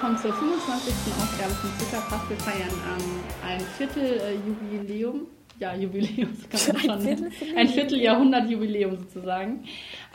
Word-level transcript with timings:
willkommen 0.00 0.18
zur 0.18 0.32
25. 0.32 0.94
Ausgabe 1.20 1.54
von 1.54 1.70
Zuckerpass. 1.76 2.28
Wir 2.28 2.36
feiern 2.36 2.70
ähm, 2.70 3.20
ein 3.44 3.60
Vierteljubiläum. 3.60 5.16
Äh, 5.16 5.60
ja, 5.60 5.74
Jubiläum, 5.74 6.36
kann 6.48 6.60
man 6.72 6.78
schon 6.78 7.04
nennen. 7.04 7.32
Ein 7.56 7.68
Vierteljahrhundert-Jubiläum 7.68 8.96
sozusagen. 8.96 9.64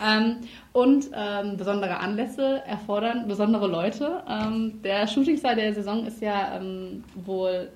Ähm, 0.01 0.37
und 0.71 1.09
ähm, 1.13 1.57
besondere 1.57 1.97
Anlässe 1.97 2.63
erfordern 2.65 3.27
besondere 3.27 3.67
Leute. 3.67 4.23
Ähm, 4.25 4.81
der 4.83 5.05
Shootingstar 5.05 5.55
der 5.55 5.73
Saison 5.73 6.05
ist 6.05 6.21
ja 6.21 6.55
ähm, 6.55 7.03
wohl 7.15 7.69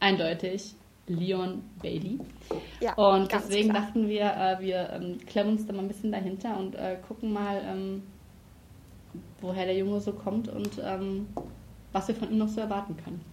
eindeutig 0.00 0.74
Leon 1.06 1.64
Bailey. 1.82 2.18
Ja, 2.80 2.94
und 2.94 3.30
deswegen 3.30 3.68
klar. 3.68 3.82
dachten 3.82 4.08
wir, 4.08 4.22
äh, 4.22 4.56
wir 4.58 4.88
ähm, 4.94 5.18
klemmen 5.26 5.52
uns 5.52 5.66
da 5.66 5.74
mal 5.74 5.82
ein 5.82 5.88
bisschen 5.88 6.12
dahinter 6.12 6.56
und 6.56 6.74
äh, 6.76 6.96
gucken 7.06 7.30
mal, 7.30 7.60
woher 9.40 9.64
der 9.66 9.76
Junge 9.76 10.00
so 10.00 10.12
kommt 10.12 10.48
und 10.48 10.70
ähm, 10.82 11.28
was 11.92 12.08
wir 12.08 12.14
von 12.14 12.30
ihm 12.30 12.38
noch 12.38 12.48
so 12.48 12.60
erwarten 12.60 12.96
können. 12.96 13.24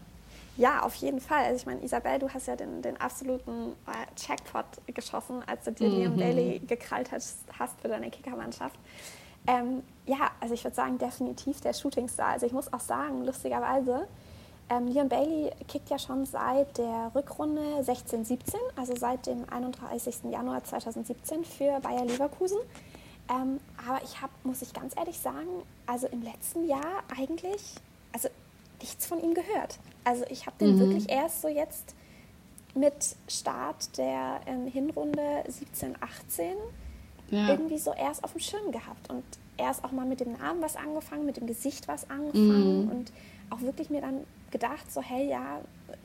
Ja, 0.57 0.84
auf 0.84 0.95
jeden 0.95 1.21
Fall. 1.21 1.45
Also 1.45 1.55
ich 1.57 1.66
meine, 1.66 1.84
Isabel, 1.84 2.20
du 2.20 2.30
hast 2.30 2.48
ja 2.48 2.55
den, 2.55 2.81
den 2.81 2.99
absoluten 2.99 3.73
äh, 3.88 4.05
Jackpot 4.17 4.66
geschossen, 4.94 5.41
als 5.48 5.66
du 5.66 5.71
dir 5.71 5.88
mhm. 5.88 5.95
Leon 5.95 6.17
Bailey 6.17 6.59
gekrallt 6.59 7.12
hast, 7.12 7.40
hast 7.57 7.80
für 7.81 7.88
deine 7.88 8.09
Kickermannschaft. 8.09 8.77
Ähm, 9.48 9.81
ja, 10.05 10.30
also 10.40 10.54
ich 10.54 10.63
würde 10.63 10.76
sagen, 10.76 10.98
definitiv 10.98 11.62
der 11.62 11.73
Shootingstar. 11.73 12.27
Also 12.27 12.45
ich 12.45 12.52
muss 12.52 12.71
auch 12.71 12.79
sagen, 12.79 13.26
lustigerweise, 13.26 14.07
ähm, 14.70 14.88
Leon 14.88 15.09
Bailey 15.09 15.52
kickt 15.68 15.90
ja 15.90 15.98
schon 15.98 16.26
seit 16.26 16.77
der 16.77 17.12
Rückrunde 17.16 17.62
16-17, 17.82 18.55
also 18.76 18.95
seit 18.95 19.26
dem 19.26 19.43
31. 19.49 20.32
Januar 20.32 20.63
2017 20.63 21.43
für 21.43 21.79
Bayer 21.82 22.05
Leverkusen. 22.05 22.59
Ähm, 23.32 23.60
aber 23.87 24.04
ich 24.04 24.21
habe, 24.21 24.34
muss 24.43 24.62
ich 24.62 24.74
ganz 24.74 24.96
ehrlich 24.98 25.18
sagen, 25.18 25.48
also 25.85 26.07
im 26.07 26.21
letzten 26.21 26.68
Jahr 26.68 27.04
eigentlich, 27.18 27.76
also 28.12 28.29
nichts 28.82 29.05
von 29.05 29.23
ihm 29.23 29.34
gehört. 29.34 29.79
Also 30.04 30.26
ich 30.29 30.46
habe 30.46 30.57
den 30.60 30.76
mhm. 30.76 30.79
wirklich 30.79 31.10
erst 31.10 31.41
so 31.41 31.48
jetzt 31.48 31.96
mit 32.73 33.15
Start 33.27 33.98
der 33.98 34.41
ähm, 34.46 34.68
Hinrunde 34.68 35.43
17, 35.48 35.96
18 35.99 36.55
ja. 37.29 37.49
irgendwie 37.49 37.77
so 37.77 37.93
erst 37.93 38.23
auf 38.23 38.32
dem 38.32 38.41
Schirm 38.41 38.71
gehabt 38.71 39.10
und 39.10 39.23
erst 39.57 39.84
auch 39.84 39.91
mal 39.91 40.05
mit 40.05 40.20
dem 40.20 40.34
Namen 40.34 40.62
was 40.62 40.76
angefangen, 40.76 41.26
mit 41.26 41.38
dem 41.38 41.48
Gesicht 41.48 41.88
was 41.88 42.10
angefangen 42.10 42.85
mhm. 42.85 42.91
und 42.91 43.12
auch 43.49 43.62
wirklich 43.62 43.90
mir 43.90 44.01
dann 44.01 44.26
gedacht, 44.49 44.91
so 44.91 45.01
hey, 45.01 45.29
ja, 45.29 45.62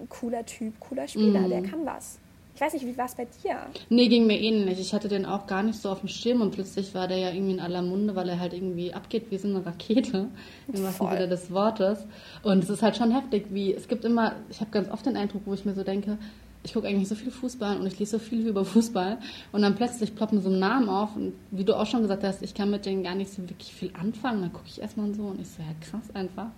cooler 0.09 0.45
Typ, 0.45 0.79
cooler 0.81 1.09
Spieler, 1.09 1.41
mhm. 1.41 1.51
der 1.51 1.63
kann 1.63 1.87
was. 1.87 2.19
Ich 2.57 2.63
weiß 2.63 2.73
nicht, 2.73 2.87
wie 2.87 2.97
war 2.97 3.05
es 3.05 3.15
bei 3.15 3.27
dir? 3.27 3.59
Nee, 3.91 4.09
ging 4.09 4.27
mir 4.27 4.41
ähnlich. 4.41 4.81
Ich 4.81 4.95
hatte 4.95 5.09
den 5.09 5.27
auch 5.27 5.47
gar 5.47 5.63
nicht 5.63 5.79
so 5.79 5.91
auf 5.91 6.01
dem 6.01 6.09
Schirm 6.09 6.41
und 6.41 6.53
plötzlich 6.53 6.95
war 6.95 7.07
der 7.07 7.19
ja 7.19 7.31
irgendwie 7.31 7.53
in 7.53 7.61
aller 7.61 7.83
Munde, 7.83 8.17
weil 8.17 8.31
er 8.31 8.41
halt 8.41 8.55
irgendwie 8.55 8.95
abgeht 8.95 9.27
wie 9.29 9.37
so 9.37 9.47
eine 9.47 9.67
Rakete, 9.67 10.29
im 10.73 10.83
wahrsten 10.83 11.11
Sinne 11.11 11.29
des 11.29 11.51
Wortes. 11.51 12.07
Und 12.43 12.65
es 12.65 12.71
ist 12.71 12.83
halt 12.83 12.97
schon 12.97 13.11
heftig, 13.11 13.49
wie 13.51 13.75
es 13.75 13.89
gibt 13.89 14.07
immer, 14.07 14.37
ich 14.49 14.63
habe 14.63 14.71
ganz 14.71 14.91
oft 14.91 15.05
den 15.05 15.19
Eindruck, 15.19 15.43
wo 15.45 15.53
ich 15.53 15.67
mir 15.67 15.75
so 15.75 15.85
denke, 15.85 16.17
ich 16.63 16.73
gucke 16.73 16.89
eigentlich 16.89 17.09
so 17.09 17.15
viel 17.15 17.31
Fußball 17.31 17.79
und 17.79 17.87
ich 17.87 17.99
lese 17.99 18.13
so 18.13 18.19
viel 18.19 18.47
über 18.47 18.65
Fußball 18.65 19.19
und 19.53 19.61
dann 19.61 19.75
plötzlich 19.75 20.15
ploppen 20.15 20.41
so 20.41 20.49
Namen 20.49 20.89
auf 20.89 21.15
und 21.15 21.35
wie 21.51 21.63
du 21.63 21.79
auch 21.79 21.87
schon 21.87 22.01
gesagt 22.01 22.25
hast, 22.25 22.43
ich 22.43 22.55
kann 22.55 22.71
mit 22.71 22.87
denen 22.87 23.03
gar 23.03 23.15
nicht 23.15 23.35
so 23.35 23.43
wirklich 23.43 23.71
viel 23.71 23.91
anfangen. 24.01 24.41
Dann 24.41 24.53
gucke 24.55 24.69
ich 24.69 24.81
erstmal 24.81 25.15
so 25.15 25.25
und 25.25 25.43
ich 25.43 25.49
so, 25.49 25.61
ja 25.61 25.69
krass 25.81 26.15
einfach. 26.15 26.49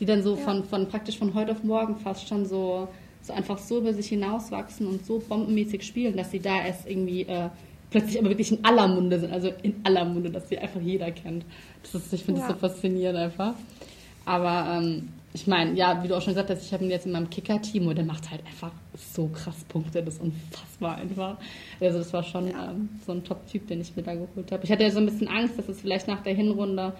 Die 0.00 0.04
dann 0.04 0.24
so 0.24 0.34
ja. 0.34 0.42
von, 0.42 0.64
von 0.64 0.88
praktisch 0.88 1.16
von 1.16 1.32
heute 1.34 1.52
auf 1.52 1.62
morgen 1.62 1.94
fast 1.96 2.26
schon 2.26 2.44
so 2.44 2.88
so 3.24 3.32
einfach 3.32 3.58
so 3.58 3.78
über 3.78 3.92
sich 3.94 4.08
hinauswachsen 4.08 4.86
und 4.86 5.04
so 5.04 5.18
bombenmäßig 5.18 5.82
spielen, 5.82 6.16
dass 6.16 6.30
sie 6.30 6.40
da 6.40 6.64
erst 6.64 6.88
irgendwie 6.88 7.22
äh, 7.22 7.48
plötzlich 7.90 8.18
aber 8.18 8.28
wirklich 8.28 8.52
in 8.52 8.64
aller 8.64 8.86
Munde 8.86 9.18
sind, 9.18 9.32
also 9.32 9.50
in 9.62 9.80
aller 9.84 10.04
Munde, 10.04 10.30
dass 10.30 10.48
sie 10.48 10.58
einfach 10.58 10.80
jeder 10.80 11.10
kennt. 11.10 11.44
Das 11.82 11.94
ist, 11.94 12.12
ich 12.12 12.22
finde 12.22 12.40
ja. 12.40 12.48
das 12.48 12.56
so 12.56 12.60
faszinierend 12.60 13.18
einfach. 13.18 13.54
Aber 14.26 14.78
ähm, 14.78 15.08
ich 15.32 15.46
meine, 15.46 15.74
ja, 15.74 16.02
wie 16.02 16.08
du 16.08 16.16
auch 16.16 16.22
schon 16.22 16.34
gesagt 16.34 16.50
hast, 16.50 16.64
ich 16.64 16.72
habe 16.72 16.84
ihn 16.84 16.90
jetzt 16.90 17.06
in 17.06 17.12
meinem 17.12 17.28
Kicker-Team 17.30 17.86
und 17.86 17.96
der 17.96 18.04
macht 18.04 18.30
halt 18.30 18.44
einfach 18.46 18.72
so 18.94 19.28
krass 19.28 19.64
Punkte, 19.68 20.02
das 20.02 20.14
ist 20.14 20.22
unfassbar 20.22 20.96
einfach. 20.96 21.38
Also 21.80 21.98
das 21.98 22.12
war 22.12 22.22
schon 22.22 22.48
ja. 22.48 22.70
ähm, 22.70 22.88
so 23.06 23.12
ein 23.12 23.24
Top-Typ, 23.24 23.66
den 23.66 23.80
ich 23.80 23.96
mir 23.96 24.02
da 24.02 24.14
geholt 24.14 24.52
habe. 24.52 24.64
Ich 24.64 24.70
hatte 24.70 24.82
ja 24.82 24.90
so 24.90 24.98
ein 24.98 25.06
bisschen 25.06 25.28
Angst, 25.28 25.58
dass 25.58 25.68
es 25.68 25.80
vielleicht 25.80 26.08
nach 26.08 26.22
der 26.22 26.34
Hinrunde 26.34 26.94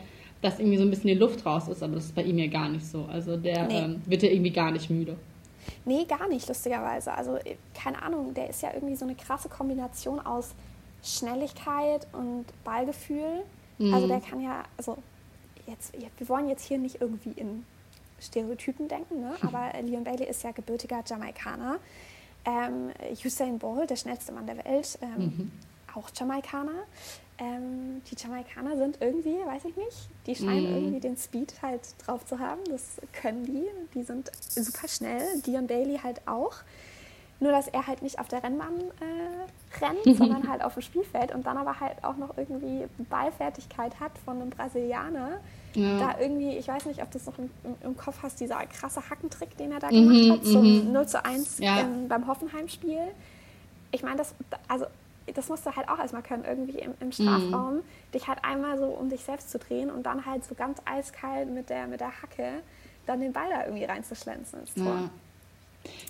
dass 0.44 0.59
irgendwie 0.59 0.76
so 0.76 0.82
ein 0.82 0.91
bisschen 0.91 1.09
die 1.09 1.15
Luft 1.15 1.47
raus 1.47 1.69
ist, 1.69 1.82
aber 1.82 1.94
das 1.94 2.04
ist 2.04 2.15
bei 2.15 2.22
ihm 2.22 2.38
ja 2.38 2.49
gar 2.49 2.69
nicht 2.69 2.84
so. 2.84 3.06
Also 3.06 3.38
der 3.38 3.66
nee. 3.66 3.78
ähm, 3.78 4.03
wird 4.04 4.22
ja 4.22 4.28
irgendwie 4.28 4.50
gar 4.50 4.70
nicht 4.70 4.91
müde. 4.91 5.16
Nee, 5.84 6.04
gar 6.04 6.28
nicht, 6.28 6.48
lustigerweise. 6.48 7.12
Also, 7.12 7.36
äh, 7.36 7.56
keine 7.75 8.02
Ahnung, 8.02 8.34
der 8.34 8.50
ist 8.50 8.62
ja 8.62 8.72
irgendwie 8.72 8.97
so 8.97 9.04
eine 9.04 9.14
krasse 9.14 9.48
Kombination 9.48 10.20
aus 10.20 10.50
Schnelligkeit 11.02 12.06
und 12.12 12.47
Ballgefühl. 12.64 13.44
Mhm. 13.78 13.94
Also, 13.94 14.08
der 14.08 14.20
kann 14.20 14.41
ja, 14.41 14.64
also, 14.76 14.98
jetzt, 15.66 15.92
wir 15.92 16.28
wollen 16.28 16.48
jetzt 16.48 16.64
hier 16.66 16.78
nicht 16.78 17.00
irgendwie 17.00 17.32
in 17.32 17.64
Stereotypen 18.20 18.88
denken, 18.88 19.20
ne? 19.20 19.34
aber 19.42 19.72
Leon 19.82 20.04
Bailey 20.04 20.26
ist 20.26 20.42
ja 20.42 20.52
gebürtiger 20.52 21.02
Jamaikaner. 21.06 21.78
Ähm, 22.46 22.91
Usain 23.25 23.58
Bolt, 23.58 23.91
der 23.91 23.96
schnellste 23.96 24.32
Mann 24.32 24.46
der 24.46 24.62
Welt, 24.64 24.98
ähm, 25.00 25.19
mhm. 25.19 25.52
Auch 25.97 26.10
Jamaikaner. 26.15 26.84
Ähm, 27.38 28.03
die 28.09 28.15
Jamaikaner 28.16 28.77
sind 28.77 28.99
irgendwie, 29.00 29.34
weiß 29.44 29.65
ich 29.65 29.77
nicht, 29.77 30.09
die 30.27 30.37
scheinen 30.37 30.71
mm. 30.71 30.77
irgendwie 30.77 31.00
den 31.00 31.16
Speed 31.16 31.55
halt 31.62 31.81
drauf 31.99 32.25
zu 32.25 32.38
haben. 32.38 32.60
Das 32.71 33.00
können 33.12 33.44
die. 33.44 33.65
Die 33.94 34.05
sind 34.05 34.31
super 34.38 34.87
schnell. 34.87 35.41
Dion 35.44 35.66
Bailey 35.66 35.99
halt 35.99 36.21
auch. 36.27 36.55
Nur, 37.41 37.50
dass 37.50 37.66
er 37.66 37.87
halt 37.87 38.03
nicht 38.03 38.21
auf 38.21 38.28
der 38.28 38.43
Rennbahn 38.44 38.81
äh, 39.00 39.84
rennt, 39.84 40.16
sondern 40.16 40.49
halt 40.49 40.62
auf 40.62 40.75
dem 40.75 40.82
Spielfeld 40.82 41.34
und 41.34 41.44
dann 41.44 41.56
aber 41.56 41.81
halt 41.81 42.03
auch 42.05 42.16
noch 42.16 42.38
irgendwie 42.38 42.87
Ballfertigkeit 43.11 43.99
hat 43.99 44.12
von 44.25 44.41
einem 44.41 44.50
Brasilianer. 44.50 45.41
Ja. 45.75 45.99
Da 45.99 46.21
irgendwie, 46.21 46.56
ich 46.56 46.69
weiß 46.69 46.87
nicht, 46.87 47.03
ob 47.03 47.11
du 47.11 47.19
es 47.19 47.26
noch 47.26 47.37
im, 47.38 47.50
im, 47.82 47.97
Kopf 47.97 48.19
hast, 48.22 48.38
dieser 48.38 48.65
krasse 48.66 49.11
Hackentrick, 49.11 49.56
den 49.56 49.72
er 49.72 49.81
da 49.81 49.88
gemacht 49.88 50.15
mhm, 50.15 50.32
hat, 50.32 50.44
zum 50.44 50.93
0 50.93 51.03
mhm. 51.03 51.09
zu 51.09 51.25
1 51.25 51.59
ja. 51.59 51.81
ähm, 51.81 52.06
beim 52.09 52.28
Hoffenheim-Spiel. 52.28 53.00
Ich 53.91 54.05
meine, 54.05 54.16
das, 54.16 54.34
also 54.69 54.87
das 55.33 55.49
musst 55.49 55.65
du 55.65 55.75
halt 55.75 55.89
auch 55.89 55.99
erstmal 55.99 56.23
können, 56.23 56.45
irgendwie 56.45 56.79
im, 56.79 56.95
im 57.01 57.12
Strafraum, 57.12 57.77
mhm. 57.77 57.83
dich 58.12 58.29
halt 58.29 58.39
einmal 58.43 58.79
so 58.79 58.87
um 58.87 59.09
dich 59.09 59.23
selbst 59.23 59.51
zu 59.51 59.59
drehen 59.59 59.91
und 59.91 60.05
dann 60.05 60.27
halt 60.27 60.45
so 60.45 60.55
ganz 60.55 60.81
eiskalt 60.85 61.51
mit 61.51 61.71
der, 61.71 61.87
mit 61.87 62.01
der 62.01 62.23
Hacke 62.23 62.62
dann 63.07 63.21
den 63.21 63.33
Ball 63.33 63.49
da 63.51 63.65
irgendwie 63.65 63.85
reinzuschlänzen 63.85 64.61
ins 64.61 64.75
Tor. 64.75 64.85
Ja. 64.85 65.11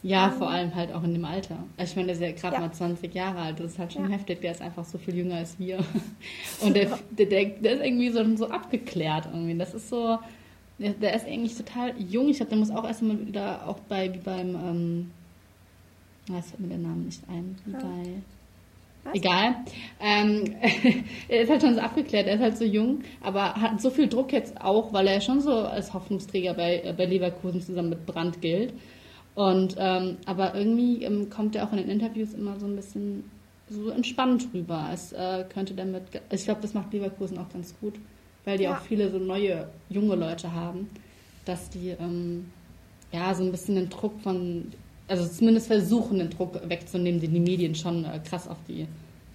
Ja, 0.02 0.28
um, 0.28 0.34
vor 0.34 0.50
allem 0.50 0.72
halt 0.74 0.92
auch 0.92 1.02
in 1.02 1.14
dem 1.14 1.24
Alter. 1.24 1.56
Also 1.76 1.90
ich 1.90 1.96
meine, 1.96 2.06
der 2.06 2.14
ist 2.14 2.20
ja 2.22 2.30
gerade 2.32 2.54
ja. 2.54 2.60
mal 2.60 2.72
20 2.72 3.12
Jahre 3.12 3.40
alt. 3.40 3.58
Das 3.58 3.72
ist 3.72 3.78
halt 3.78 3.92
schon 3.92 4.04
ja. 4.04 4.10
heftig. 4.10 4.40
Der 4.40 4.52
ist 4.52 4.62
einfach 4.62 4.84
so 4.84 4.98
viel 4.98 5.16
jünger 5.16 5.36
als 5.36 5.58
wir. 5.58 5.78
Und 6.60 6.76
der, 6.76 6.96
der, 7.10 7.26
der, 7.26 7.44
der 7.46 7.72
ist 7.74 7.84
irgendwie 7.84 8.10
so, 8.10 8.36
so 8.36 8.48
abgeklärt 8.48 9.26
irgendwie. 9.26 9.58
Das 9.58 9.74
ist 9.74 9.88
so, 9.88 10.18
der, 10.78 10.92
der 10.92 11.16
ist 11.16 11.26
eigentlich 11.26 11.56
total 11.56 11.92
jung. 12.00 12.28
Ich 12.28 12.36
glaube, 12.36 12.50
der 12.50 12.58
muss 12.58 12.70
auch 12.70 12.84
erstmal 12.84 13.26
wieder 13.26 13.66
auch 13.66 13.80
bei, 13.80 14.12
wie 14.12 14.18
beim, 14.18 14.54
ähm, 14.54 15.10
was 16.28 16.50
fällt 16.50 16.60
mir 16.60 16.68
der 16.68 16.78
Name 16.78 17.02
nicht 17.02 17.22
ein, 17.28 17.58
wie 17.64 17.72
bei 17.72 18.22
was? 19.04 19.14
Egal. 19.14 19.56
Ähm, 20.00 20.56
er 21.28 21.42
ist 21.42 21.50
halt 21.50 21.62
schon 21.62 21.74
so 21.74 21.80
abgeklärt, 21.80 22.26
er 22.26 22.34
ist 22.34 22.40
halt 22.40 22.58
so 22.58 22.64
jung, 22.64 23.00
aber 23.22 23.54
hat 23.54 23.80
so 23.80 23.90
viel 23.90 24.08
Druck 24.08 24.32
jetzt 24.32 24.60
auch, 24.60 24.92
weil 24.92 25.06
er 25.06 25.20
schon 25.20 25.40
so 25.40 25.52
als 25.52 25.92
Hoffnungsträger 25.94 26.54
bei, 26.54 26.82
äh, 26.82 26.94
bei 26.96 27.04
Leverkusen 27.04 27.60
zusammen 27.60 27.90
mit 27.90 28.06
Brandt 28.06 28.40
gilt. 28.40 28.72
Und 29.34 29.76
ähm, 29.78 30.18
aber 30.26 30.54
irgendwie 30.54 31.02
ähm, 31.02 31.28
kommt 31.28 31.56
er 31.56 31.66
auch 31.66 31.72
in 31.72 31.78
den 31.78 31.88
Interviews 31.88 32.34
immer 32.34 32.58
so 32.60 32.66
ein 32.66 32.76
bisschen 32.76 33.24
so 33.68 33.90
entspannt 33.90 34.48
rüber. 34.54 34.90
Es 34.92 35.12
äh, 35.12 35.44
könnte 35.52 35.74
damit, 35.74 36.02
ich 36.30 36.44
glaube, 36.44 36.60
das 36.62 36.74
macht 36.74 36.92
Leverkusen 36.92 37.38
auch 37.38 37.48
ganz 37.48 37.74
gut, 37.80 37.94
weil 38.44 38.58
die 38.58 38.64
ja. 38.64 38.76
auch 38.76 38.80
viele 38.82 39.10
so 39.10 39.18
neue 39.18 39.68
junge 39.88 40.14
Leute 40.14 40.52
haben, 40.52 40.88
dass 41.44 41.70
die 41.70 41.90
ähm, 41.90 42.46
ja 43.12 43.34
so 43.34 43.42
ein 43.42 43.50
bisschen 43.50 43.74
den 43.74 43.88
Druck 43.88 44.20
von 44.20 44.72
also 45.08 45.26
zumindest 45.26 45.66
versuchen, 45.66 46.18
den 46.18 46.30
Druck 46.30 46.68
wegzunehmen, 46.68 47.20
den 47.20 47.32
die 47.32 47.40
Medien 47.40 47.74
schon 47.74 48.04
äh, 48.04 48.20
krass 48.20 48.48
auf 48.48 48.58
die, 48.68 48.86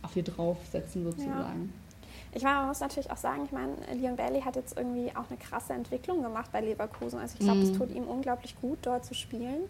auf 0.01 0.13
die 0.13 0.23
draufsetzen 0.23 1.03
sozusagen. 1.03 1.73
Ja. 1.73 1.89
Ich 2.31 2.43
meine, 2.43 2.59
man 2.59 2.67
muss 2.67 2.79
natürlich 2.79 3.09
auch 3.09 3.17
sagen, 3.17 3.43
ich 3.45 3.51
meine, 3.51 3.73
Leon 3.99 4.15
Bailey 4.15 4.41
hat 4.41 4.55
jetzt 4.55 4.77
irgendwie 4.77 5.09
auch 5.15 5.29
eine 5.29 5.37
krasse 5.39 5.73
Entwicklung 5.73 6.21
gemacht 6.21 6.51
bei 6.51 6.61
Leverkusen. 6.61 7.19
Also 7.19 7.35
ich 7.39 7.45
glaube, 7.45 7.61
es 7.61 7.71
mhm. 7.71 7.77
tut 7.77 7.91
ihm 7.91 8.03
unglaublich 8.03 8.55
gut, 8.61 8.77
dort 8.83 9.03
zu 9.03 9.15
spielen. 9.15 9.63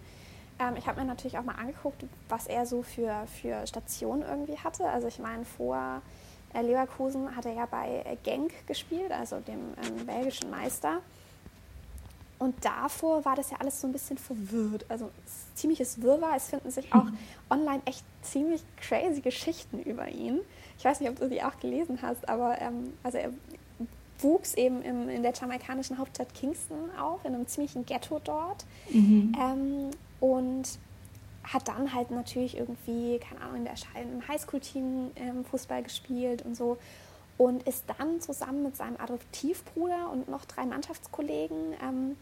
Ähm, 0.59 0.75
ich 0.77 0.85
habe 0.87 0.99
mir 0.99 1.07
natürlich 1.07 1.37
auch 1.37 1.43
mal 1.43 1.55
angeguckt, 1.55 2.03
was 2.27 2.47
er 2.47 2.65
so 2.65 2.81
für, 2.81 3.25
für 3.41 3.65
Stationen 3.65 4.23
irgendwie 4.23 4.57
hatte. 4.57 4.85
Also 4.85 5.07
ich 5.07 5.19
meine, 5.19 5.45
vor 5.45 6.01
äh, 6.53 6.61
Leverkusen 6.61 7.33
hat 7.35 7.45
er 7.45 7.53
ja 7.53 7.65
bei 7.65 8.17
Genk 8.23 8.51
gespielt, 8.67 9.11
also 9.11 9.39
dem 9.39 9.59
ähm, 9.85 10.05
belgischen 10.05 10.49
Meister. 10.49 10.99
Und 12.39 12.63
davor 12.63 13.25
war 13.25 13.35
das 13.35 13.51
ja 13.51 13.57
alles 13.59 13.81
so 13.81 13.87
ein 13.87 13.91
bisschen 13.91 14.17
verwirrt. 14.17 14.85
Also 14.87 15.11
ziemliches 15.55 16.01
Wirrwarr. 16.01 16.37
Es 16.37 16.47
finden 16.47 16.71
sich 16.71 16.91
auch 16.93 17.05
online 17.49 17.81
echt 17.85 18.05
ziemlich 18.21 18.63
crazy 18.77 19.19
Geschichten 19.19 19.79
über 19.79 20.07
ihn. 20.07 20.39
Ich 20.77 20.85
weiß 20.85 21.01
nicht, 21.01 21.09
ob 21.09 21.19
du 21.19 21.27
die 21.27 21.43
auch 21.43 21.59
gelesen 21.59 21.99
hast, 22.01 22.27
aber 22.29 22.59
ähm, 22.61 22.93
also 23.03 23.17
er 23.17 23.31
wuchs 24.19 24.53
eben 24.53 24.81
im, 24.81 25.09
in 25.09 25.21
der 25.23 25.33
jamaikanischen 25.33 25.97
Hauptstadt 25.97 26.33
Kingston 26.33 26.89
auf, 26.97 27.23
in 27.25 27.35
einem 27.35 27.47
ziemlichen 27.47 27.85
Ghetto 27.85 28.19
dort. 28.23 28.65
Mhm. 28.89 29.33
Ähm, 29.39 29.89
und 30.21 30.63
hat 31.43 31.67
dann 31.67 31.93
halt 31.93 32.11
natürlich 32.11 32.57
irgendwie, 32.57 33.19
keine 33.19 33.41
Ahnung, 33.41 33.57
in 33.57 33.63
der 33.65 33.73
im 34.01 34.27
Highschool-Team 34.27 35.11
ähm, 35.15 35.45
Fußball 35.45 35.83
gespielt 35.83 36.43
und 36.43 36.55
so. 36.55 36.77
Und 37.37 37.63
ist 37.63 37.85
dann 37.97 38.19
zusammen 38.19 38.63
mit 38.63 38.75
seinem 38.75 38.97
Adoptivbruder 38.97 40.09
und 40.11 40.27
noch 40.29 40.45
drei 40.45 40.65
Mannschaftskollegen 40.65 41.73
ähm, 41.81 42.17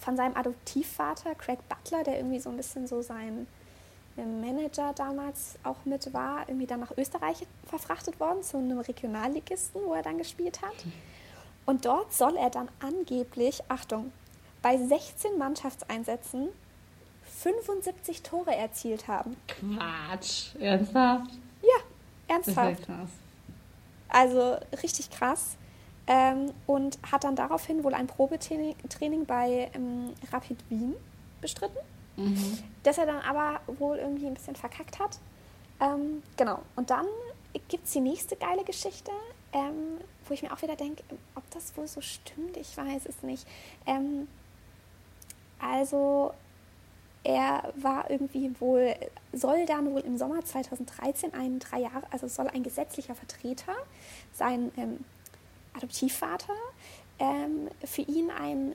von 0.00 0.16
seinem 0.16 0.36
Adoptivvater, 0.36 1.34
Craig 1.34 1.58
Butler, 1.68 2.02
der 2.02 2.16
irgendwie 2.16 2.40
so 2.40 2.50
ein 2.50 2.56
bisschen 2.56 2.86
so 2.86 3.02
sein 3.02 3.46
Manager 4.16 4.92
damals 4.94 5.56
auch 5.62 5.84
mit 5.84 6.12
war, 6.12 6.48
irgendwie 6.48 6.66
dann 6.66 6.80
nach 6.80 6.96
Österreich 6.96 7.46
verfrachtet 7.66 8.18
worden, 8.20 8.42
zu 8.42 8.58
einem 8.58 8.78
Regionalligisten, 8.78 9.80
wo 9.84 9.94
er 9.94 10.02
dann 10.02 10.18
gespielt 10.18 10.60
hat. 10.62 10.74
Und 11.64 11.84
dort 11.84 12.12
soll 12.12 12.36
er 12.36 12.50
dann 12.50 12.68
angeblich, 12.80 13.62
Achtung, 13.68 14.12
bei 14.62 14.76
16 14.76 15.38
Mannschaftseinsätzen 15.38 16.48
75 17.38 18.22
Tore 18.22 18.54
erzielt 18.54 19.08
haben. 19.08 19.36
Quatsch, 19.48 20.54
ernsthaft? 20.58 21.30
Ja, 21.62 22.34
ernsthaft. 22.34 22.84
krass. 22.84 23.10
Also 24.08 24.58
richtig 24.82 25.10
krass. 25.10 25.56
Ähm, 26.12 26.52
und 26.66 26.98
hat 27.12 27.22
dann 27.22 27.36
daraufhin 27.36 27.84
wohl 27.84 27.94
ein 27.94 28.08
Probetraining 28.08 29.26
bei 29.26 29.70
ähm, 29.74 30.12
Rapid 30.32 30.58
Wien 30.68 30.96
bestritten, 31.40 31.78
mhm. 32.16 32.58
das 32.82 32.98
er 32.98 33.06
dann 33.06 33.20
aber 33.20 33.60
wohl 33.78 33.96
irgendwie 33.96 34.26
ein 34.26 34.34
bisschen 34.34 34.56
verkackt 34.56 34.98
hat. 34.98 35.20
Ähm, 35.80 36.24
genau. 36.36 36.62
Und 36.74 36.90
dann 36.90 37.06
gibt 37.68 37.84
es 37.84 37.92
die 37.92 38.00
nächste 38.00 38.34
geile 38.34 38.64
Geschichte, 38.64 39.12
ähm, 39.52 40.00
wo 40.26 40.34
ich 40.34 40.42
mir 40.42 40.52
auch 40.52 40.60
wieder 40.62 40.74
denke, 40.74 41.04
ob 41.36 41.48
das 41.52 41.76
wohl 41.76 41.86
so 41.86 42.00
stimmt, 42.00 42.56
ich 42.56 42.76
weiß 42.76 43.06
es 43.06 43.22
nicht. 43.22 43.46
Ähm, 43.86 44.26
also 45.60 46.34
er 47.22 47.72
war 47.76 48.10
irgendwie 48.10 48.50
wohl, 48.60 48.94
soll 49.32 49.66
dann 49.66 49.92
wohl 49.92 50.00
im 50.00 50.18
Sommer 50.18 50.44
2013 50.44 51.34
ein 51.34 51.60
drei 51.60 51.80
Jahre, 51.80 52.02
also 52.10 52.26
soll 52.26 52.48
ein 52.48 52.64
gesetzlicher 52.64 53.14
Vertreter, 53.14 53.74
sein 54.32 54.72
ähm, 54.76 55.04
Adoptivvater, 55.74 56.54
ähm, 57.18 57.68
für 57.84 58.02
ihn 58.02 58.30
einen 58.30 58.74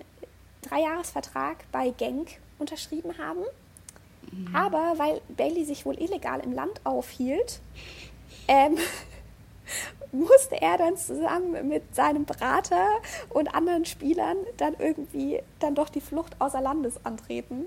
Dreijahresvertrag 0.62 1.66
bei 1.72 1.90
Genk 1.90 2.40
unterschrieben 2.60 3.18
haben. 3.18 3.42
Mhm. 4.32 4.56
Aber 4.56 4.94
weil 4.98 5.22
Bailey 5.30 5.66
sich 5.66 5.86
wohl 5.86 6.00
illegal 6.02 6.40
im 6.40 6.54
Land 6.54 6.82
aufhielt, 6.84 7.60
ähm, 8.48 8.78
musste 10.12 10.62
er 10.62 10.78
dann 10.78 10.98
zusammen 10.98 11.68
mit 11.68 11.96
seinem 11.96 12.26
Berater 12.26 12.88
und 13.30 13.54
anderen 13.54 13.86
Spielern 13.86 14.38
dann 14.58 14.76
irgendwie 14.80 15.42
dann 15.60 15.76
doch 15.76 15.90
die 15.90 16.02
Flucht 16.02 16.40
außer 16.40 16.62
Landes 16.62 17.04
antreten. 17.06 17.66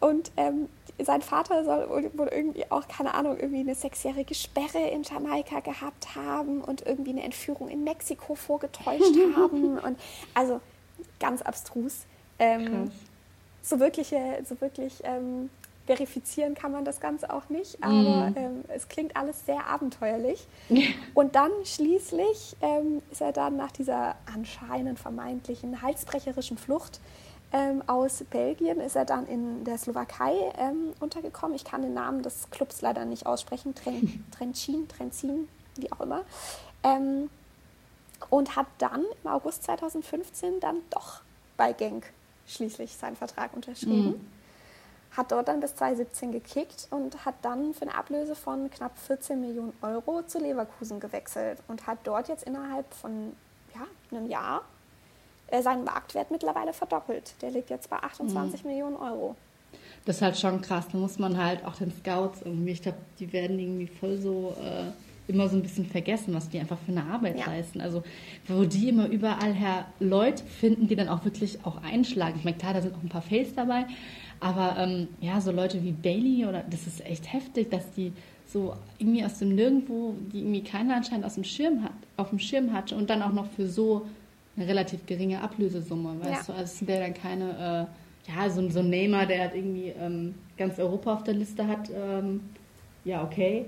Und 0.00 0.32
ähm, 0.36 0.68
sein 1.04 1.22
Vater 1.22 1.64
soll 1.64 2.10
wohl 2.14 2.28
irgendwie 2.28 2.64
auch, 2.70 2.86
keine 2.88 3.14
Ahnung, 3.14 3.38
irgendwie 3.38 3.60
eine 3.60 3.74
sechsjährige 3.74 4.34
Sperre 4.34 4.88
in 4.90 5.02
Jamaika 5.02 5.60
gehabt 5.60 6.14
haben 6.14 6.60
und 6.60 6.86
irgendwie 6.86 7.10
eine 7.10 7.22
Entführung 7.22 7.68
in 7.68 7.84
Mexiko 7.84 8.34
vorgetäuscht 8.34 9.14
haben. 9.36 9.78
Und 9.78 9.98
also 10.34 10.60
ganz 11.18 11.42
abstrus. 11.42 12.06
Ähm, 12.38 12.90
so 13.62 13.78
wirkliche, 13.78 14.42
so 14.48 14.60
wirklich 14.60 15.02
ähm, 15.04 15.50
verifizieren 15.86 16.54
kann 16.54 16.72
man 16.72 16.84
das 16.84 17.00
Ganze 17.00 17.32
auch 17.32 17.48
nicht, 17.48 17.82
aber 17.82 18.30
mm. 18.30 18.36
ähm, 18.36 18.64
es 18.68 18.88
klingt 18.88 19.16
alles 19.16 19.44
sehr 19.44 19.66
abenteuerlich. 19.66 20.46
Und 21.14 21.34
dann 21.34 21.50
schließlich 21.64 22.56
ähm, 22.60 23.02
ist 23.10 23.20
er 23.20 23.32
dann 23.32 23.56
nach 23.56 23.72
dieser 23.72 24.14
anscheinend 24.32 24.98
vermeintlichen 24.98 25.82
halsbrecherischen 25.82 26.58
Flucht 26.58 27.00
ähm, 27.52 27.82
aus 27.86 28.24
Belgien, 28.30 28.80
ist 28.80 28.96
er 28.96 29.04
dann 29.04 29.26
in 29.26 29.64
der 29.64 29.78
Slowakei 29.78 30.34
ähm, 30.58 30.92
untergekommen. 31.00 31.54
Ich 31.56 31.64
kann 31.64 31.82
den 31.82 31.94
Namen 31.94 32.22
des 32.22 32.50
Clubs 32.50 32.80
leider 32.82 33.04
nicht 33.04 33.26
aussprechen, 33.26 33.74
Tren 33.74 34.24
Trencin, 34.36 34.88
Trenzin, 34.88 35.48
wie 35.76 35.90
auch 35.92 36.00
immer. 36.00 36.22
Ähm, 36.82 37.30
und 38.28 38.56
hat 38.56 38.66
dann 38.78 39.04
im 39.24 39.30
August 39.30 39.64
2015 39.64 40.60
dann 40.60 40.76
doch 40.90 41.22
bei 41.56 41.72
Genk 41.72 42.12
schließlich 42.46 42.96
seinen 42.96 43.16
Vertrag 43.16 43.54
unterschrieben. 43.54 44.10
Mm 44.10 44.40
hat 45.16 45.32
dort 45.32 45.48
dann 45.48 45.60
bis 45.60 45.74
2017 45.74 46.32
gekickt 46.32 46.86
und 46.90 47.24
hat 47.24 47.34
dann 47.42 47.74
für 47.74 47.82
eine 47.82 47.94
Ablöse 47.94 48.36
von 48.36 48.70
knapp 48.70 48.96
14 48.98 49.40
Millionen 49.40 49.72
Euro 49.82 50.22
zu 50.22 50.38
Leverkusen 50.38 51.00
gewechselt 51.00 51.58
und 51.68 51.86
hat 51.86 51.98
dort 52.04 52.28
jetzt 52.28 52.44
innerhalb 52.44 52.92
von 52.94 53.34
ja, 53.74 53.86
einem 54.16 54.28
Jahr 54.28 54.62
äh, 55.50 55.62
seinen 55.62 55.84
Marktwert 55.84 56.30
mittlerweile 56.30 56.72
verdoppelt. 56.72 57.34
Der 57.42 57.50
liegt 57.50 57.70
jetzt 57.70 57.90
bei 57.90 57.96
28 57.96 58.64
mhm. 58.64 58.70
Millionen 58.70 58.96
Euro. 58.96 59.36
Das 60.04 60.16
ist 60.16 60.22
halt 60.22 60.38
schon 60.38 60.60
krass. 60.60 60.86
Da 60.90 60.98
muss 60.98 61.18
man 61.18 61.36
halt 61.42 61.64
auch 61.64 61.76
den 61.76 61.92
Scouts 61.92 62.42
irgendwie, 62.42 62.72
ich 62.72 62.82
glaube, 62.82 62.98
die 63.18 63.32
werden 63.32 63.58
irgendwie 63.58 63.86
voll 63.86 64.16
so 64.16 64.54
äh, 64.62 64.90
immer 65.30 65.48
so 65.48 65.56
ein 65.56 65.62
bisschen 65.62 65.86
vergessen, 65.86 66.34
was 66.34 66.48
die 66.48 66.58
einfach 66.58 66.78
für 66.78 66.92
eine 66.92 67.04
Arbeit 67.04 67.38
ja. 67.38 67.46
leisten. 67.46 67.80
Also, 67.80 68.02
wo 68.48 68.64
die 68.64 68.88
immer 68.88 69.08
überall 69.08 69.52
her 69.52 69.86
Leute 70.00 70.44
finden, 70.44 70.88
die 70.88 70.96
dann 70.96 71.08
auch 71.08 71.24
wirklich 71.24 71.64
auch 71.64 71.82
einschlagen. 71.82 72.36
Ich 72.38 72.44
meine, 72.44 72.56
klar, 72.56 72.74
da 72.74 72.82
sind 72.82 72.94
auch 72.94 73.02
ein 73.02 73.08
paar 73.08 73.22
Fails 73.22 73.54
dabei, 73.54 73.86
aber 74.40 74.76
ähm, 74.78 75.08
ja, 75.20 75.40
so 75.40 75.52
Leute 75.52 75.82
wie 75.82 75.92
Bailey 75.92 76.46
oder 76.46 76.64
das 76.68 76.86
ist 76.86 77.04
echt 77.04 77.32
heftig, 77.32 77.70
dass 77.70 77.92
die 77.92 78.12
so 78.46 78.74
irgendwie 78.98 79.24
aus 79.24 79.38
dem 79.38 79.54
Nirgendwo, 79.54 80.14
die 80.32 80.40
irgendwie 80.40 80.64
keiner 80.64 80.96
anscheinend 80.96 81.24
aus 81.24 81.34
dem 81.34 81.44
Schirm 81.44 81.84
hat, 81.84 81.92
auf 82.16 82.30
dem 82.30 82.38
Schirm 82.38 82.72
hatte 82.72 82.96
und 82.96 83.08
dann 83.08 83.22
auch 83.22 83.32
noch 83.32 83.46
für 83.52 83.68
so 83.68 84.06
eine 84.56 84.66
relativ 84.66 85.06
geringe 85.06 85.40
Ablösesumme, 85.40 86.20
weißt 86.20 86.48
ja. 86.48 86.54
du? 86.54 86.58
Also 86.58 86.76
sind 86.78 86.90
ja 86.90 87.00
dann 87.00 87.14
keine, 87.14 87.88
äh, 88.26 88.30
ja, 88.30 88.50
so, 88.50 88.68
so 88.70 88.80
ein 88.80 88.90
Neymar, 88.90 89.26
der 89.26 89.40
halt 89.40 89.54
irgendwie 89.54 89.88
ähm, 89.88 90.34
ganz 90.56 90.78
Europa 90.78 91.14
auf 91.14 91.24
der 91.24 91.34
Liste 91.34 91.66
hat, 91.66 91.90
ähm, 91.94 92.40
ja, 93.04 93.24
okay. 93.24 93.66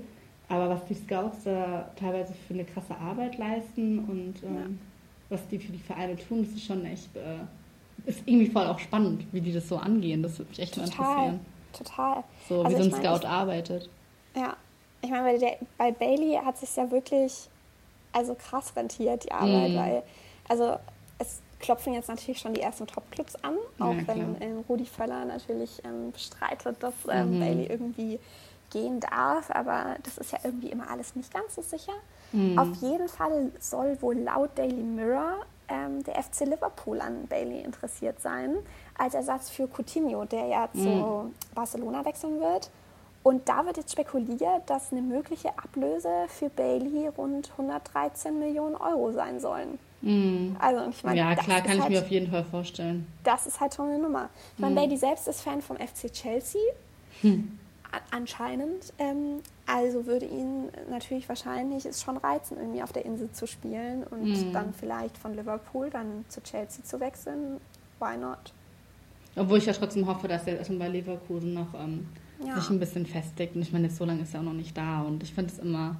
Aber 0.49 0.69
was 0.69 0.85
die 0.85 0.93
Scouts 0.93 1.45
da 1.45 1.91
teilweise 1.95 2.33
für 2.47 2.53
eine 2.53 2.65
krasse 2.65 2.95
Arbeit 2.95 3.37
leisten 3.37 3.99
und 3.99 4.43
ähm, 4.43 4.55
ja. 4.55 4.65
was 5.29 5.47
die 5.47 5.57
für 5.57 5.71
die 5.71 5.79
Vereine 5.79 6.15
tun, 6.15 6.43
das 6.43 6.53
ist 6.53 6.65
schon 6.65 6.85
echt 6.85 7.15
äh, 7.15 7.39
ist 8.05 8.21
irgendwie 8.25 8.47
voll 8.47 8.67
auch 8.67 8.79
spannend, 8.79 9.25
wie 9.31 9.41
die 9.41 9.53
das 9.53 9.67
so 9.67 9.77
angehen. 9.77 10.21
Das 10.21 10.37
würde 10.37 10.49
mich 10.49 10.59
echt 10.59 10.75
total, 10.75 10.89
mal 10.89 11.25
interessieren. 11.25 11.39
Total. 11.71 12.23
So, 12.49 12.61
also 12.61 12.77
wie 12.77 12.83
so 12.83 12.95
ein 12.95 13.01
Scout 13.01 13.19
ich, 13.21 13.27
arbeitet. 13.27 13.89
Ja, 14.35 14.55
ich 15.01 15.09
meine, 15.09 15.39
bei, 15.39 15.57
bei 15.77 15.91
Bailey 15.91 16.39
hat 16.43 16.57
sich 16.57 16.75
ja 16.75 16.89
wirklich 16.91 17.49
also 18.11 18.35
krass 18.35 18.75
rentiert, 18.75 19.25
die 19.25 19.31
Arbeit, 19.31 19.71
mm. 19.71 19.75
weil, 19.75 20.03
also 20.47 20.77
es 21.19 21.41
klopfen 21.59 21.93
jetzt 21.93 22.09
natürlich 22.09 22.39
schon 22.39 22.53
die 22.53 22.61
ersten 22.61 22.87
Top-Clubs 22.87 23.35
an, 23.41 23.55
auch 23.79 23.93
ja, 23.93 24.07
wenn 24.07 24.41
ähm, 24.41 24.63
Rudi 24.67 24.85
Völler 24.85 25.25
natürlich 25.25 25.81
ähm, 25.85 26.11
bestreitet, 26.11 26.77
dass 26.81 26.93
ähm, 27.09 27.35
mhm. 27.35 27.39
Bailey 27.39 27.65
irgendwie 27.67 28.19
gehen 28.71 28.99
darf, 28.99 29.49
aber 29.51 29.95
das 30.03 30.17
ist 30.17 30.31
ja 30.31 30.39
irgendwie 30.43 30.69
immer 30.69 30.89
alles 30.89 31.15
nicht 31.15 31.33
ganz 31.33 31.55
so 31.55 31.61
sicher. 31.61 31.93
Mhm. 32.31 32.57
Auf 32.57 32.75
jeden 32.81 33.07
Fall 33.07 33.51
soll 33.59 34.01
wohl 34.01 34.17
laut 34.17 34.57
Daily 34.57 34.81
Mirror 34.81 35.45
ähm, 35.69 36.03
der 36.03 36.21
FC 36.21 36.41
Liverpool 36.41 36.99
an 36.99 37.27
Bailey 37.27 37.61
interessiert 37.61 38.19
sein, 38.21 38.57
als 38.97 39.13
Ersatz 39.13 39.49
für 39.49 39.67
Coutinho, 39.67 40.25
der 40.25 40.47
ja 40.47 40.69
mhm. 40.73 40.81
zu 40.83 41.31
Barcelona 41.55 42.03
wechseln 42.03 42.39
wird. 42.39 42.69
Und 43.23 43.47
da 43.47 43.65
wird 43.65 43.77
jetzt 43.77 43.93
spekuliert, 43.93 44.63
dass 44.67 44.91
eine 44.91 45.01
mögliche 45.01 45.49
Ablöse 45.57 46.09
für 46.27 46.49
Bailey 46.49 47.07
rund 47.17 47.51
113 47.51 48.37
Millionen 48.37 48.75
Euro 48.75 49.11
sein 49.13 49.39
sollen. 49.39 49.79
Mm. 50.01 50.57
Also 50.59 50.89
ich 50.89 51.03
meine, 51.03 51.19
ja 51.19 51.35
klar, 51.35 51.61
kann 51.61 51.77
ich 51.77 51.81
halt, 51.81 51.91
mir 51.91 51.99
auf 51.99 52.11
jeden 52.11 52.29
Fall 52.29 52.43
vorstellen. 52.43 53.07
Das 53.23 53.47
ist 53.47 53.61
halt 53.61 53.73
schon 53.73 53.87
eine 53.87 53.99
Nummer. 53.99 54.29
Ich 54.55 54.59
meine, 54.59 54.73
mm. 54.73 54.75
Bailey 54.75 54.97
selbst 54.97 55.27
ist 55.29 55.41
Fan 55.41 55.61
vom 55.61 55.77
FC 55.77 56.11
Chelsea. 56.11 56.61
Hm 57.21 57.59
anscheinend. 58.11 58.93
Ähm, 58.97 59.41
also 59.65 60.05
würde 60.05 60.25
ihn 60.25 60.69
natürlich 60.89 61.27
wahrscheinlich 61.29 61.85
es 61.85 62.01
schon 62.01 62.17
reizen, 62.17 62.57
irgendwie 62.57 62.83
auf 62.83 62.91
der 62.91 63.05
Insel 63.05 63.31
zu 63.31 63.47
spielen 63.47 64.03
und 64.09 64.23
mhm. 64.23 64.53
dann 64.53 64.73
vielleicht 64.73 65.17
von 65.17 65.35
Liverpool 65.35 65.89
dann 65.89 66.25
zu 66.27 66.41
Chelsea 66.41 66.83
zu 66.83 66.99
wechseln. 66.99 67.59
Why 67.99 68.17
not? 68.17 68.53
Obwohl 69.35 69.57
ich 69.57 69.65
ja 69.65 69.73
trotzdem 69.73 70.05
hoffe, 70.07 70.27
dass 70.27 70.45
er 70.45 70.63
schon 70.63 70.77
bei 70.77 70.87
Leverkusen 70.87 71.53
noch 71.53 71.73
ähm, 71.73 72.07
ja. 72.45 72.59
sich 72.59 72.69
ein 72.69 72.79
bisschen 72.79 73.05
festigt. 73.05 73.55
Und 73.55 73.61
ich 73.61 73.71
meine, 73.71 73.89
so 73.89 74.05
lange 74.05 74.21
ist 74.21 74.33
er 74.33 74.41
auch 74.41 74.45
noch 74.45 74.53
nicht 74.53 74.77
da. 74.77 75.01
Und 75.01 75.23
ich 75.23 75.33
finde 75.33 75.51
es 75.51 75.59
immer, 75.59 75.97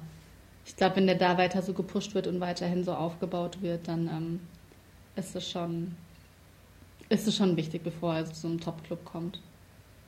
ich 0.66 0.76
glaube, 0.76 0.96
wenn 0.96 1.06
der 1.06 1.16
da 1.16 1.38
weiter 1.38 1.62
so 1.62 1.72
gepusht 1.72 2.14
wird 2.14 2.26
und 2.26 2.40
weiterhin 2.40 2.84
so 2.84 2.92
aufgebaut 2.94 3.62
wird, 3.62 3.88
dann 3.88 4.08
ähm, 4.08 4.40
ist 5.16 5.36
es 5.36 5.48
schon, 5.48 5.94
ist 7.08 7.28
es 7.28 7.36
schon 7.36 7.56
wichtig, 7.56 7.82
bevor 7.82 8.14
er 8.14 8.24
zu 8.26 8.46
einem 8.46 8.60
Top-Club 8.60 9.04
kommt. 9.04 9.40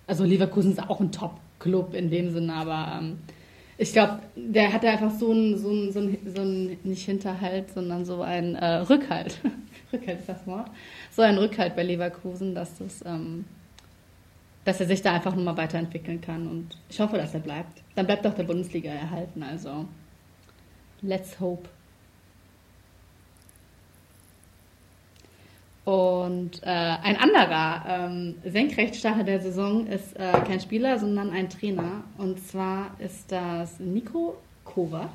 Also 0.07 0.25
Leverkusen 0.25 0.73
ist 0.73 0.83
auch 0.89 1.01
ein 1.01 1.13
Top-Club 1.13 1.95
in 1.95 2.11
dem 2.11 2.31
Sinne, 2.31 2.55
aber 2.55 3.01
ähm, 3.01 3.19
ich 3.79 3.93
glaube, 3.93 4.21
der 4.37 4.73
hatte 4.73 4.89
einfach 4.89 5.11
so 5.11 5.31
einen, 5.31 5.59
so 5.59 5.69
einen, 5.69 5.93
so 5.93 5.99
einen, 5.99 6.19
so 6.35 6.41
einen 6.41 6.79
nicht 6.85 7.05
Hinterhalt, 7.05 7.71
sondern 7.71 8.05
so 8.05 8.23
einen 8.23 8.55
äh, 8.55 8.77
Rückhalt. 8.77 9.39
Rückhalt 9.93 10.21
ist 10.21 10.29
das 10.29 10.47
Wort. 10.47 10.71
So 11.11 11.23
ein 11.23 11.37
Rückhalt 11.37 11.77
bei 11.77 11.83
Leverkusen, 11.83 12.55
dass 12.55 12.79
das, 12.79 13.05
ähm, 13.05 13.45
dass 14.67 14.81
er 14.81 14.87
sich 14.87 15.01
da 15.01 15.13
einfach 15.13 15.35
nochmal 15.35 15.57
weiterentwickeln 15.57 16.21
kann. 16.21 16.49
Und 16.49 16.77
ich 16.91 17.01
hoffe, 17.01 17.17
dass 17.17 17.33
er 17.33 17.41
bleibt. 17.41 17.83
Dann 17.95 18.05
bleibt 18.05 18.27
auch 18.27 18.35
der 18.35 18.43
Bundesliga 18.43 18.91
erhalten. 18.91 19.43
Also, 19.43 19.87
let's 21.03 21.39
hope. 21.41 21.69
Und 25.85 26.65
äh, 26.65 26.67
ein 26.67 27.17
anderer 27.17 27.85
ähm, 27.89 28.35
Senkrechtstarter 28.45 29.23
der 29.23 29.39
Saison 29.41 29.87
ist 29.87 30.17
äh, 30.17 30.33
kein 30.45 30.59
Spieler, 30.59 30.99
sondern 30.99 31.31
ein 31.31 31.49
Trainer. 31.49 32.03
Und 32.19 32.41
zwar 32.41 32.91
ist 32.99 33.31
das 33.31 33.79
Nico 33.79 34.37
Kovac. 34.67 35.11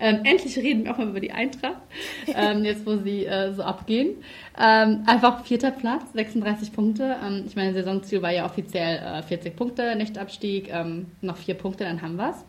Ähm, 0.00 0.20
endlich 0.24 0.56
reden 0.56 0.84
wir 0.84 0.92
auch 0.92 0.98
mal 0.98 1.08
über 1.08 1.20
die 1.20 1.32
Eintracht, 1.32 1.80
ähm, 2.26 2.64
jetzt 2.64 2.84
wo 2.84 2.96
sie 2.96 3.24
äh, 3.24 3.52
so 3.52 3.62
abgehen. 3.62 4.16
Ähm, 4.58 5.04
einfach 5.06 5.44
vierter 5.44 5.70
Platz, 5.70 6.02
36 6.14 6.72
Punkte. 6.72 7.16
Ähm, 7.24 7.44
ich 7.46 7.54
meine, 7.54 7.72
Saisonziel 7.72 8.22
war 8.22 8.32
ja 8.32 8.44
offiziell 8.44 8.98
äh, 8.98 9.22
40 9.22 9.54
Punkte, 9.54 9.94
Nichtabstieg, 9.94 10.68
ähm, 10.72 11.06
noch 11.20 11.36
vier 11.36 11.54
Punkte, 11.54 11.84
dann 11.84 12.02
haben 12.02 12.16
wir's. 12.16 12.44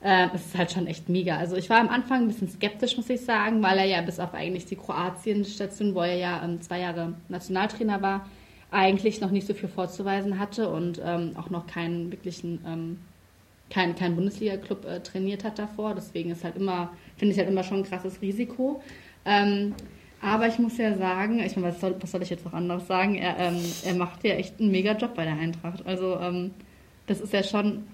Äh, 0.00 0.28
es 0.34 0.46
ist 0.46 0.58
halt 0.58 0.70
schon 0.70 0.86
echt 0.86 1.08
mega. 1.08 1.36
Also 1.36 1.56
ich 1.56 1.70
war 1.70 1.80
am 1.80 1.88
Anfang 1.88 2.22
ein 2.22 2.28
bisschen 2.28 2.48
skeptisch, 2.48 2.96
muss 2.96 3.10
ich 3.10 3.22
sagen, 3.22 3.62
weil 3.62 3.78
er 3.78 3.86
ja 3.86 4.00
bis 4.02 4.20
auf 4.20 4.34
eigentlich 4.34 4.66
die 4.66 4.76
Kroatien-Station, 4.76 5.94
wo 5.94 6.00
er 6.02 6.16
ja 6.16 6.44
ähm, 6.44 6.60
zwei 6.60 6.80
Jahre 6.80 7.14
Nationaltrainer 7.28 8.02
war, 8.02 8.28
eigentlich 8.70 9.20
noch 9.20 9.30
nicht 9.30 9.46
so 9.46 9.54
viel 9.54 9.68
vorzuweisen 9.68 10.38
hatte 10.38 10.68
und 10.68 11.00
ähm, 11.02 11.32
auch 11.36 11.50
noch 11.50 11.66
keinen 11.66 12.12
wirklichen, 12.12 12.60
ähm, 12.66 12.98
kein, 13.70 13.94
kein 13.94 14.14
Bundesliga-Club 14.14 14.84
äh, 14.84 15.00
trainiert 15.00 15.44
hat 15.44 15.58
davor. 15.58 15.94
Deswegen 15.94 16.30
ist 16.30 16.44
halt 16.44 16.56
immer, 16.56 16.90
finde 17.16 17.32
ich 17.32 17.38
halt 17.38 17.48
immer 17.48 17.64
schon 17.64 17.78
ein 17.78 17.84
krasses 17.84 18.20
Risiko. 18.22 18.82
Ähm, 19.24 19.74
aber 20.20 20.48
ich 20.48 20.58
muss 20.58 20.78
ja 20.78 20.96
sagen, 20.96 21.40
ich 21.40 21.56
meine, 21.56 21.68
was 21.68 21.80
soll, 21.80 21.96
was 22.00 22.10
soll 22.10 22.22
ich 22.22 22.30
jetzt 22.30 22.44
noch 22.44 22.52
anderes 22.54 22.86
sagen? 22.86 23.16
Er, 23.16 23.38
ähm, 23.38 23.60
er 23.84 23.94
macht 23.94 24.24
ja 24.24 24.34
echt 24.34 24.60
einen 24.60 24.70
mega 24.70 24.92
Job 24.92 25.14
bei 25.14 25.24
der 25.24 25.38
Eintracht. 25.38 25.84
Also 25.86 26.18
ähm, 26.18 26.52
das 27.06 27.20
ist 27.20 27.32
ja 27.32 27.42
schon 27.42 27.84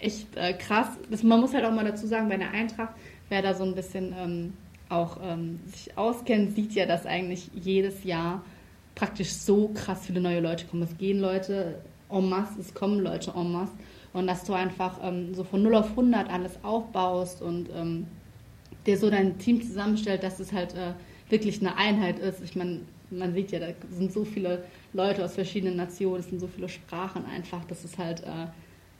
echt 0.00 0.36
äh, 0.36 0.52
krass. 0.52 0.88
Das, 1.10 1.22
man 1.22 1.40
muss 1.40 1.54
halt 1.54 1.64
auch 1.64 1.72
mal 1.72 1.84
dazu 1.84 2.06
sagen, 2.06 2.28
bei 2.28 2.36
der 2.36 2.50
Eintracht, 2.50 2.94
wer 3.28 3.42
da 3.42 3.54
so 3.54 3.64
ein 3.64 3.74
bisschen 3.74 4.14
ähm, 4.18 4.52
auch 4.88 5.18
ähm, 5.22 5.60
sich 5.66 5.96
auskennt, 5.96 6.54
sieht 6.54 6.72
ja, 6.72 6.86
dass 6.86 7.06
eigentlich 7.06 7.50
jedes 7.54 8.04
Jahr 8.04 8.44
praktisch 8.94 9.32
so 9.32 9.68
krass 9.68 10.06
viele 10.06 10.20
neue 10.20 10.40
Leute 10.40 10.66
kommen. 10.66 10.82
Es 10.82 10.96
gehen 10.98 11.20
Leute 11.20 11.80
en 12.10 12.28
masse, 12.28 12.60
es 12.60 12.74
kommen 12.74 13.00
Leute 13.00 13.32
en 13.34 13.52
masse. 13.52 13.72
Und 14.12 14.26
dass 14.26 14.44
du 14.44 14.52
einfach 14.52 14.98
ähm, 15.02 15.34
so 15.34 15.44
von 15.44 15.62
0 15.62 15.74
auf 15.74 15.90
100 15.90 16.30
alles 16.30 16.52
aufbaust 16.62 17.40
und 17.40 17.68
ähm, 17.74 18.06
dir 18.86 18.98
so 18.98 19.10
dein 19.10 19.38
Team 19.38 19.62
zusammenstellt, 19.62 20.22
dass 20.22 20.38
es 20.40 20.52
halt 20.52 20.74
äh, 20.74 20.92
wirklich 21.30 21.60
eine 21.60 21.76
Einheit 21.76 22.18
ist. 22.18 22.42
Ich 22.42 22.56
meine, 22.56 22.80
man 23.10 23.32
sieht 23.32 23.52
ja, 23.52 23.58
da 23.58 23.68
sind 23.90 24.12
so 24.12 24.24
viele 24.24 24.64
Leute 24.92 25.24
aus 25.24 25.34
verschiedenen 25.34 25.76
Nationen, 25.76 26.20
es 26.20 26.28
sind 26.28 26.40
so 26.40 26.46
viele 26.46 26.68
Sprachen 26.68 27.24
einfach, 27.26 27.64
dass 27.64 27.84
es 27.84 27.96
halt 27.98 28.22
äh, 28.22 28.46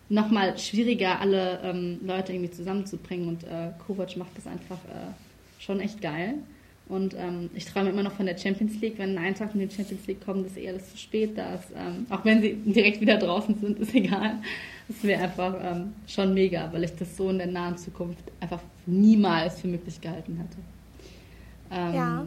nochmal 0.08 0.58
schwieriger, 0.58 1.20
alle 1.20 1.60
ähm, 1.62 2.00
Leute 2.04 2.32
irgendwie 2.32 2.50
zusammenzubringen. 2.50 3.28
Und 3.28 3.44
äh, 3.44 3.70
Kovac 3.86 4.16
macht 4.16 4.36
das 4.36 4.46
einfach 4.46 4.78
äh, 4.86 5.12
schon 5.62 5.80
echt 5.80 6.00
geil. 6.00 6.34
Und 6.88 7.14
ähm, 7.14 7.48
ich 7.54 7.64
träume 7.64 7.90
immer 7.90 8.02
noch 8.02 8.12
von 8.12 8.26
der 8.26 8.36
Champions 8.36 8.80
League. 8.80 8.98
Wenn 8.98 9.16
ein 9.16 9.24
Eintrag 9.24 9.54
in 9.54 9.60
die 9.60 9.74
Champions 9.74 10.06
League 10.06 10.24
kommt, 10.24 10.46
ist 10.46 10.58
eh 10.58 10.68
alles 10.68 10.90
zu 10.90 10.98
spät. 10.98 11.38
Da 11.38 11.54
ist, 11.54 11.68
ähm, 11.74 12.06
auch 12.10 12.24
wenn 12.24 12.42
sie 12.42 12.54
direkt 12.54 13.00
wieder 13.00 13.16
draußen 13.16 13.58
sind, 13.60 13.78
ist 13.78 13.94
egal. 13.94 14.38
Das 14.88 15.02
wäre 15.02 15.22
einfach 15.22 15.54
ähm, 15.62 15.94
schon 16.06 16.34
mega, 16.34 16.70
weil 16.72 16.84
ich 16.84 16.94
das 16.96 17.16
so 17.16 17.30
in 17.30 17.38
der 17.38 17.46
nahen 17.46 17.78
Zukunft 17.78 18.24
einfach 18.40 18.60
niemals 18.84 19.60
für 19.60 19.68
möglich 19.68 20.00
gehalten 20.00 20.36
hätte. 20.36 20.58
Ähm, 21.70 21.94
ja, 21.94 22.26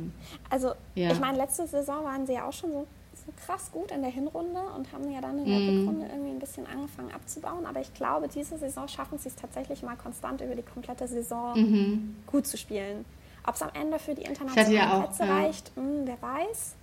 also 0.49 0.71
ja. 0.95 1.11
ich 1.11 1.19
meine, 1.19 1.37
letzte 1.37 1.67
Saison 1.67 2.03
waren 2.03 2.25
sie 2.25 2.33
ja 2.33 2.47
auch 2.47 2.53
schon 2.53 2.71
so 2.71 2.87
so 3.25 3.31
krass 3.45 3.71
gut 3.71 3.91
in 3.91 4.01
der 4.01 4.11
Hinrunde 4.11 4.59
und 4.75 4.91
haben 4.91 5.09
ja 5.11 5.21
dann 5.21 5.39
in 5.39 5.45
der 5.45 5.59
mm. 5.59 5.79
Rückrunde 5.79 6.05
irgendwie 6.07 6.31
ein 6.31 6.39
bisschen 6.39 6.67
angefangen 6.67 7.11
abzubauen. 7.11 7.65
Aber 7.65 7.81
ich 7.81 7.93
glaube, 7.93 8.27
diese 8.27 8.57
Saison 8.57 8.87
schaffen 8.87 9.17
sie 9.17 9.29
es 9.29 9.35
tatsächlich 9.35 9.81
mal 9.81 9.95
konstant 9.95 10.41
über 10.41 10.55
die 10.55 10.61
komplette 10.61 11.07
Saison 11.07 11.57
mhm. 11.57 12.15
gut 12.27 12.45
zu 12.45 12.57
spielen. 12.57 13.05
Ob 13.47 13.55
es 13.55 13.61
am 13.61 13.69
Ende 13.73 13.99
für 13.99 14.15
die 14.15 14.23
internationalen 14.23 14.71
ja 14.71 14.99
Plätze 15.01 15.25
ja. 15.25 15.37
reicht, 15.37 15.77
mh, 15.77 15.83
hm, 15.83 16.07
wer 16.07 16.21
weiß. 16.21 16.75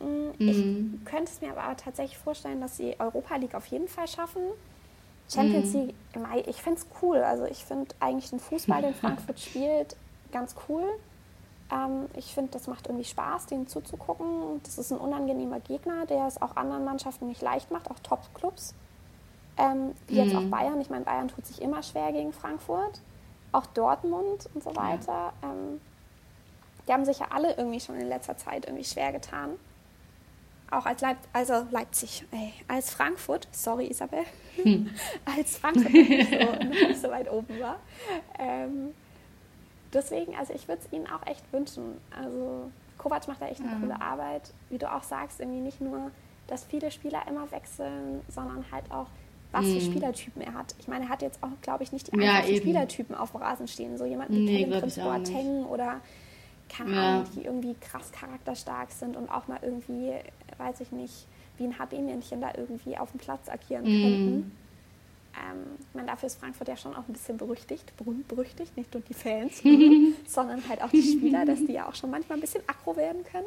Mh, 0.00 0.06
hm, 0.06 0.26
mm. 0.38 0.48
Ich 0.48 0.56
mhm. 0.56 1.02
könnte 1.04 1.30
es 1.32 1.40
mir 1.40 1.56
aber 1.56 1.76
tatsächlich 1.76 2.18
vorstellen, 2.18 2.60
dass 2.60 2.76
sie 2.76 2.96
Europa 2.98 3.36
League 3.36 3.54
auf 3.54 3.66
jeden 3.66 3.88
Fall 3.88 4.08
schaffen. 4.08 4.42
Champions 5.32 5.72
mm. 5.72 5.78
League, 5.78 6.46
ich 6.46 6.62
finde 6.62 6.80
es 6.80 6.86
cool. 7.00 7.18
Also 7.18 7.44
ich 7.44 7.64
finde 7.64 7.94
eigentlich 8.00 8.30
den 8.30 8.40
Fußball, 8.40 8.82
den 8.82 8.94
Frankfurt 8.94 9.38
spielt, 9.40 9.96
ganz 10.32 10.54
cool. 10.68 10.84
Ähm, 11.70 12.06
ich 12.16 12.34
finde, 12.34 12.50
das 12.52 12.66
macht 12.66 12.86
irgendwie 12.86 13.04
Spaß, 13.04 13.46
denen 13.46 13.66
zuzugucken. 13.66 14.60
Das 14.64 14.78
ist 14.78 14.92
ein 14.92 14.98
unangenehmer 14.98 15.60
Gegner, 15.60 16.06
der 16.06 16.26
es 16.26 16.40
auch 16.42 16.56
anderen 16.56 16.84
Mannschaften 16.84 17.26
nicht 17.28 17.40
leicht 17.40 17.70
macht, 17.70 17.90
auch 17.90 17.98
Top-Clubs. 18.00 18.74
Ähm, 19.56 19.92
wie 20.08 20.20
mhm. 20.20 20.24
jetzt 20.24 20.36
auch 20.36 20.44
Bayern. 20.44 20.80
Ich 20.80 20.90
meine, 20.90 21.04
Bayern 21.04 21.28
tut 21.28 21.46
sich 21.46 21.62
immer 21.62 21.82
schwer 21.82 22.12
gegen 22.12 22.32
Frankfurt. 22.32 23.00
Auch 23.54 23.66
Dortmund 23.66 24.48
und 24.52 24.64
so 24.64 24.74
weiter. 24.74 25.32
Ja. 25.42 25.50
Ähm, 25.50 25.80
die 26.86 26.92
haben 26.92 27.04
sich 27.04 27.20
ja 27.20 27.26
alle 27.30 27.54
irgendwie 27.56 27.80
schon 27.80 27.98
in 27.98 28.08
letzter 28.08 28.36
Zeit 28.36 28.66
irgendwie 28.66 28.84
schwer 28.84 29.12
getan. 29.12 29.50
Auch 30.70 30.86
als 30.86 31.00
Leip 31.02 31.18
also 31.32 31.66
Leipzig, 31.70 32.24
ey, 32.32 32.52
als 32.66 32.90
Frankfurt, 32.90 33.46
sorry 33.52 33.86
Isabel, 33.86 34.24
hm. 34.56 34.90
als 35.36 35.58
Frankfurt 35.58 35.92
nicht 35.92 36.30
so, 36.30 36.64
nicht 36.88 37.00
so 37.00 37.10
weit 37.10 37.30
oben 37.30 37.60
war. 37.60 37.76
Ähm, 38.38 38.92
deswegen, 39.92 40.34
also 40.34 40.52
ich 40.52 40.66
würde 40.66 40.82
es 40.84 40.92
ihnen 40.92 41.06
auch 41.06 41.24
echt 41.26 41.44
wünschen. 41.52 42.00
Also 42.10 42.70
Kovac 42.98 43.28
macht 43.28 43.40
da 43.40 43.46
echt 43.46 43.60
eine 43.60 43.70
ja. 43.70 43.78
coole 43.78 44.00
Arbeit. 44.00 44.52
Wie 44.68 44.78
du 44.78 44.92
auch 44.92 45.02
sagst, 45.04 45.38
irgendwie 45.38 45.60
nicht 45.60 45.80
nur, 45.80 46.10
dass 46.48 46.64
viele 46.64 46.90
Spieler 46.90 47.22
immer 47.28 47.50
wechseln, 47.52 48.22
sondern 48.28 48.64
halt 48.72 48.90
auch, 48.90 49.06
was 49.54 49.66
für 49.66 49.80
Spielertypen 49.80 50.42
er 50.42 50.54
hat. 50.54 50.74
Ich 50.78 50.88
meine, 50.88 51.04
er 51.04 51.08
hat 51.10 51.22
jetzt 51.22 51.42
auch, 51.42 51.48
glaube 51.62 51.84
ich, 51.84 51.92
nicht 51.92 52.08
die 52.08 52.12
einfachen 52.12 52.50
ja, 52.50 52.56
Spielertypen 52.56 53.14
auf 53.14 53.32
dem 53.32 53.40
Rasen 53.40 53.68
stehen. 53.68 53.96
So 53.96 54.04
jemand 54.04 54.30
wie 54.30 54.44
nee, 54.44 54.64
Kevin 54.64 54.80
Prince 54.80 55.00
Boateng 55.00 55.64
oder 55.64 56.00
keine 56.68 56.94
ja. 56.94 57.02
Ahnung, 57.02 57.26
die 57.34 57.44
irgendwie 57.44 57.74
krass 57.80 58.10
charakterstark 58.12 58.90
sind 58.90 59.16
und 59.16 59.28
auch 59.28 59.48
mal 59.48 59.58
irgendwie, 59.62 60.12
weiß 60.58 60.80
ich 60.80 60.92
nicht, 60.92 61.26
wie 61.58 61.64
ein 61.64 61.78
HB-Männchen 61.78 62.40
da 62.40 62.52
irgendwie 62.56 62.98
auf 62.98 63.10
dem 63.12 63.20
Platz 63.20 63.48
agieren 63.48 63.84
mhm. 63.84 64.02
könnten. 64.02 64.52
Ähm, 65.36 65.64
man 65.94 66.06
dafür 66.06 66.28
ist 66.28 66.38
Frankfurt 66.38 66.68
ja 66.68 66.76
schon 66.76 66.94
auch 66.94 67.08
ein 67.08 67.12
bisschen 67.12 67.36
berüchtigt, 67.36 67.96
berühmt 67.96 68.28
berüchtigt, 68.28 68.76
nicht 68.76 68.92
nur 68.94 69.02
die 69.02 69.14
Fans, 69.14 69.62
sondern 70.26 70.68
halt 70.68 70.82
auch 70.82 70.90
die 70.90 71.02
Spieler, 71.02 71.44
dass 71.44 71.58
die 71.64 71.72
ja 71.72 71.88
auch 71.88 71.94
schon 71.94 72.10
manchmal 72.10 72.38
ein 72.38 72.40
bisschen 72.40 72.62
aggro 72.68 72.96
werden 72.96 73.24
können. 73.24 73.46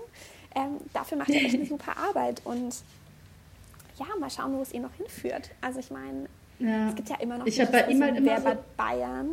Ähm, 0.56 0.78
dafür 0.94 1.18
macht 1.18 1.30
er 1.30 1.42
echt 1.42 1.56
eine 1.56 1.66
super 1.68 1.96
Arbeit 1.98 2.42
und 2.44 2.76
ja, 4.00 4.06
mal 4.20 4.30
schauen, 4.30 4.54
wo 4.54 4.62
es 4.62 4.74
ihn 4.74 4.84
noch 4.84 4.94
hinführt. 4.94 5.52
Also 5.62 5.80
ich 5.80 5.90
meine, 5.92 6.28
ja. 6.60 6.90
es 6.90 6.96
gibt 6.96 7.10
ja 7.10 7.16
immer 7.20 7.38
noch 7.38 7.46
ich 7.46 7.58
nicht, 7.58 7.72
bei 7.72 7.88
ihm 7.88 8.02
halt 8.02 8.18
wer 8.24 8.38
so 8.38 8.44
bei 8.46 8.58
Bayern 8.78 9.30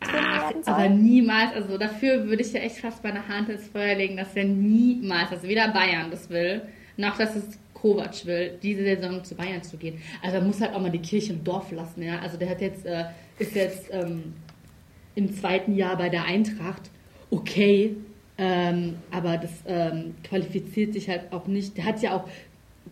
Ach, 0.00 0.52
aber 0.66 0.88
niemals, 0.88 1.54
also 1.54 1.76
dafür 1.76 2.26
würde 2.26 2.42
ich 2.42 2.52
ja 2.52 2.60
echt 2.60 2.76
fast 2.76 3.02
meine 3.02 3.26
Hand 3.26 3.48
ins 3.48 3.66
Feuer 3.66 3.96
legen, 3.96 4.16
dass 4.16 4.34
er 4.34 4.44
niemals, 4.44 5.32
also 5.32 5.48
weder 5.48 5.68
Bayern 5.72 6.10
das 6.10 6.30
will, 6.30 6.62
noch 6.96 7.18
dass 7.18 7.34
es 7.34 7.58
Kovac 7.74 8.26
will, 8.26 8.58
diese 8.62 8.82
Saison 8.82 9.24
zu 9.24 9.34
Bayern 9.34 9.62
zu 9.62 9.76
gehen. 9.76 10.00
Also 10.22 10.36
er 10.36 10.42
muss 10.42 10.60
halt 10.60 10.74
auch 10.74 10.80
mal 10.80 10.90
die 10.90 11.00
Kirche 11.00 11.32
im 11.32 11.44
Dorf 11.44 11.70
lassen, 11.72 12.02
ja. 12.02 12.18
Also 12.20 12.36
der 12.36 12.48
hat 12.48 12.60
jetzt, 12.60 12.86
äh, 12.86 13.04
ist 13.38 13.54
jetzt 13.54 13.88
ähm, 13.92 14.34
im 15.14 15.32
zweiten 15.34 15.74
Jahr 15.74 15.96
bei 15.96 16.08
der 16.08 16.24
Eintracht. 16.24 16.90
Okay, 17.30 17.96
ähm, 18.36 18.96
aber 19.10 19.36
das 19.36 19.50
ähm, 19.66 20.14
qualifiziert 20.24 20.92
sich 20.92 21.08
halt 21.08 21.32
auch 21.32 21.46
nicht. 21.46 21.76
Der 21.76 21.84
hat 21.84 22.00
ja 22.02 22.16
auch, 22.16 22.28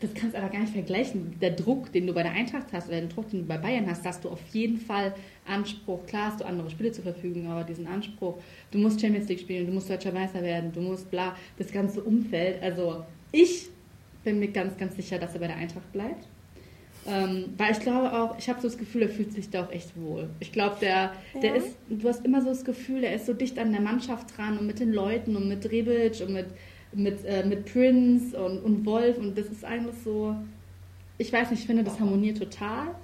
das 0.00 0.15
kannst 0.15 0.35
du 0.35 0.38
aber 0.38 0.49
gar 0.50 0.61
nicht 0.61 0.73
vergleichen. 0.73 1.38
Der 1.41 1.50
Druck, 1.50 1.93
den 1.93 2.07
du 2.07 2.12
bei 2.12 2.23
der 2.23 2.33
Eintracht 2.33 2.67
hast 2.73 2.88
oder 2.88 3.00
den 3.00 3.09
Druck, 3.09 3.31
den 3.31 3.41
du 3.41 3.47
bei 3.47 3.59
Bayern 3.59 3.87
hast, 3.88 4.05
hast 4.05 4.25
du 4.25 4.29
auf 4.29 4.41
jeden 4.53 4.79
Fall 4.79 5.15
Anspruch. 5.47 6.05
Klar 6.07 6.33
hast 6.33 6.41
du 6.41 6.45
andere 6.45 6.71
Spiele 6.71 6.93
zur 6.93 7.05
Verfügung, 7.05 7.47
aber 7.49 7.65
diesen 7.65 7.87
Anspruch, 7.87 8.38
du 8.71 8.79
musst 8.79 9.00
Champions 9.00 9.29
League 9.29 9.41
spielen, 9.41 9.67
du 9.67 9.73
musst 9.73 9.88
Deutscher 9.88 10.12
Meister 10.12 10.43
werden, 10.43 10.73
du 10.73 10.81
musst 10.81 11.11
bla, 11.11 11.37
das 11.59 11.73
ganze 11.73 12.03
Umfeld. 12.03 12.62
Also 12.62 13.05
ich 13.33 13.69
bin 14.25 14.38
mir 14.38 14.49
ganz, 14.49 14.76
ganz 14.76 14.97
sicher, 14.97 15.19
dass 15.19 15.35
er 15.35 15.41
bei 15.41 15.47
der 15.47 15.57
Eintracht 15.57 15.91
bleibt. 15.93 16.26
Ähm, 17.09 17.55
weil 17.57 17.71
ich 17.73 17.81
glaube 17.81 18.12
auch, 18.12 18.37
ich 18.37 18.49
habe 18.49 18.61
so 18.61 18.67
das 18.67 18.76
Gefühl, 18.76 19.03
er 19.03 19.09
fühlt 19.09 19.33
sich 19.33 19.49
da 19.49 19.65
auch 19.65 19.71
echt 19.71 19.97
wohl. 19.97 20.29
Ich 20.41 20.50
glaube, 20.50 20.76
der, 20.81 21.12
ja. 21.35 21.41
der 21.41 21.55
ist, 21.55 21.76
du 21.88 22.09
hast 22.09 22.25
immer 22.25 22.41
so 22.43 22.49
das 22.49 22.65
Gefühl, 22.65 23.05
er 23.05 23.15
ist 23.15 23.26
so 23.26 23.33
dicht 23.33 23.59
an 23.59 23.71
der 23.71 23.81
Mannschaft 23.81 24.37
dran 24.37 24.59
und 24.59 24.67
mit 24.67 24.81
den 24.81 24.93
Leuten 24.93 25.37
und 25.37 25.47
mit 25.47 25.71
Rebic 25.71 26.21
und 26.21 26.33
mit, 26.33 26.47
mit, 26.93 27.25
äh, 27.25 27.45
mit 27.45 27.71
Prince 27.73 28.37
und, 28.38 28.59
und 28.61 28.87
Wolf 28.87 29.19
und 29.19 29.37
das 29.37 29.47
ist 29.47 29.64
eigentlich 29.64 29.97
so, 30.05 30.35
ich 31.19 31.33
weiß 31.33 31.50
nicht, 31.50 31.61
ich 31.61 31.66
finde, 31.66 31.85
das 31.85 32.00
harmoniert 32.00 32.38
total 32.38 32.95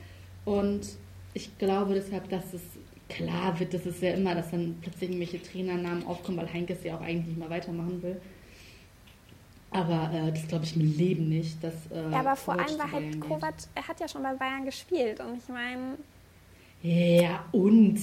und 0.45 0.87
ich 1.35 1.57
glaube 1.59 1.95
deshalb, 1.95 2.29
dass 2.29 2.53
es 2.55 2.63
klar 3.09 3.59
wird, 3.59 3.75
dass 3.75 3.87
es 3.87 4.01
ja 4.01 4.13
immer, 4.13 4.35
dass 4.35 4.51
dann 4.51 4.77
plötzlich 4.81 5.11
irgendwelche 5.11 5.43
Trainernamen 5.43 6.07
aufkommen, 6.07 6.39
weil 6.39 6.53
Heinkes 6.53 6.85
ja 6.85 6.97
auch 6.97 7.01
eigentlich 7.01 7.27
nicht 7.27 7.39
mehr 7.39 7.51
weitermachen 7.51 8.03
will. 8.03 8.21
Aber 9.71 10.11
äh, 10.13 10.31
das 10.31 10.47
glaube 10.49 10.65
ich 10.65 10.77
im 10.77 10.97
Leben 10.97 11.29
nicht. 11.29 11.63
Dass, 11.63 11.75
äh, 11.91 12.11
ja, 12.11 12.21
aber 12.21 12.37
vor 12.37 12.55
allem 12.55 12.79
war 12.79 12.93
halt 12.93 13.21
Kovac, 13.21 13.55
er 13.75 13.89
hat 13.89 14.01
ja 14.01 14.09
schon 14.09 14.23
bei 14.23 14.35
Bayern 14.35 14.65
gespielt 14.65 15.21
und 15.21 15.39
ich 15.39 15.49
meine. 15.49 15.97
Ja, 16.83 17.45
und? 17.53 17.99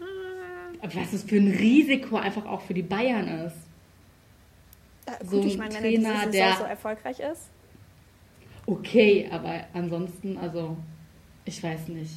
Ah. 0.00 0.88
was 0.94 1.12
es 1.12 1.24
für 1.24 1.36
ein 1.36 1.50
Risiko 1.50 2.16
einfach 2.16 2.46
auch 2.46 2.62
für 2.62 2.74
die 2.74 2.82
Bayern 2.82 3.28
ist. 3.46 3.56
So 5.22 5.36
gut, 5.36 5.46
ich 5.46 5.58
meine, 5.58 5.74
wenn 5.74 5.82
Trainer, 5.82 6.26
der 6.26 6.56
so 6.56 6.64
erfolgreich 6.64 7.20
ist. 7.20 7.50
Okay, 8.66 9.28
aber 9.30 9.64
ansonsten, 9.72 10.36
also, 10.38 10.76
ich 11.44 11.62
weiß 11.62 11.88
nicht. 11.88 12.12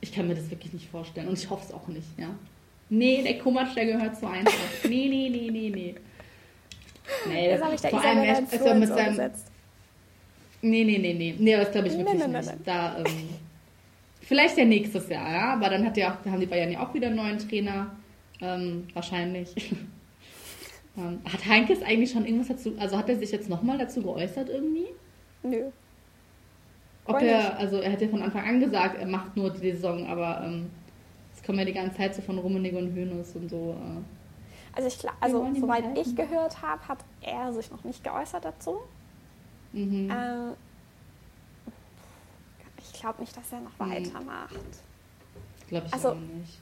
Ich 0.00 0.12
kann 0.12 0.28
mir 0.28 0.34
das 0.34 0.50
wirklich 0.50 0.72
nicht 0.72 0.88
vorstellen 0.88 1.28
und 1.28 1.38
ich 1.38 1.48
hoffe 1.48 1.64
es 1.66 1.72
auch 1.72 1.88
nicht, 1.88 2.06
ja. 2.18 2.28
Nee, 2.88 3.22
der 3.22 3.38
Kovac, 3.38 3.74
der 3.74 3.86
gehört 3.86 4.16
zu 4.16 4.26
Eintracht. 4.26 4.56
nee, 4.84 5.08
nee, 5.08 5.28
nee, 5.28 5.50
nee, 5.50 5.70
nee. 5.70 5.94
Nee, 7.28 7.50
das 7.50 7.62
habe 7.62 7.74
ich 7.74 7.80
da 7.80 7.88
vor 7.88 8.04
allem 8.04 8.18
er, 8.18 8.38
ist 8.40 8.52
er 8.52 8.74
mit 8.74 8.88
seinem. 8.88 9.08
Gesetzt. 9.10 9.50
Nee, 10.62 10.84
nee, 10.84 10.98
nee, 10.98 11.14
nee. 11.14 11.34
Nee, 11.38 11.56
das 11.56 11.70
glaube 11.70 11.88
ich 11.88 11.96
wirklich 11.96 12.18
nee, 12.18 12.26
nee, 12.26 12.38
nicht. 12.38 12.54
Da 12.64 12.98
ähm, 12.98 13.04
Vielleicht 14.26 14.58
ja 14.58 14.64
nächstes 14.64 15.08
Jahr, 15.08 15.30
ja. 15.30 15.52
Aber 15.52 15.70
dann 15.70 15.86
hat 15.86 15.96
ja 15.96 16.12
auch, 16.12 16.30
haben 16.30 16.40
die 16.40 16.46
Bayern 16.46 16.72
ja 16.72 16.84
auch 16.84 16.92
wieder 16.92 17.06
einen 17.06 17.16
neuen 17.16 17.38
Trainer. 17.38 17.94
Ähm, 18.40 18.88
wahrscheinlich. 18.92 19.54
Ähm, 20.96 21.20
hat 21.24 21.46
Heinkes 21.46 21.82
eigentlich 21.82 22.10
schon 22.10 22.24
irgendwas 22.24 22.48
dazu, 22.48 22.74
also 22.78 22.96
hat 22.96 23.08
er 23.08 23.16
sich 23.16 23.30
jetzt 23.30 23.48
nochmal 23.48 23.78
dazu 23.78 24.02
geäußert 24.02 24.48
irgendwie? 24.48 24.86
Nö. 25.42 25.70
Ob 27.06 27.20
er, 27.22 27.58
also 27.58 27.78
er 27.78 27.92
hat 27.92 28.00
ja 28.00 28.08
von 28.08 28.22
Anfang 28.22 28.44
an 28.44 28.60
gesagt, 28.60 28.98
er 28.98 29.06
macht 29.06 29.36
nur 29.36 29.50
die 29.50 29.72
Saison, 29.72 30.06
aber 30.06 30.42
ähm, 30.44 30.70
es 31.34 31.42
kommen 31.42 31.58
ja 31.58 31.64
die 31.64 31.72
ganze 31.72 31.96
Zeit 31.96 32.14
so 32.14 32.22
von 32.22 32.38
Rummenigge 32.38 32.78
und 32.78 32.92
Hönes 32.94 33.36
und 33.36 33.48
so. 33.48 33.76
Äh. 33.78 34.76
Also, 34.76 34.88
ich, 34.88 35.10
also 35.20 35.48
soweit 35.54 35.96
ich 35.96 36.16
gehört 36.16 36.60
habe, 36.62 36.86
hat 36.88 36.98
er 37.20 37.52
sich 37.52 37.70
noch 37.70 37.84
nicht 37.84 38.02
geäußert 38.02 38.44
dazu. 38.44 38.78
Mhm. 39.72 40.10
Ähm, 40.10 40.52
ich 42.78 43.00
glaube 43.00 43.20
nicht, 43.20 43.36
dass 43.36 43.52
er 43.52 43.60
noch 43.60 43.78
weitermacht. 43.78 44.54
Glaube 45.68 45.86
ich 45.86 45.92
also, 45.92 46.10
auch 46.10 46.14
nicht. 46.14 46.60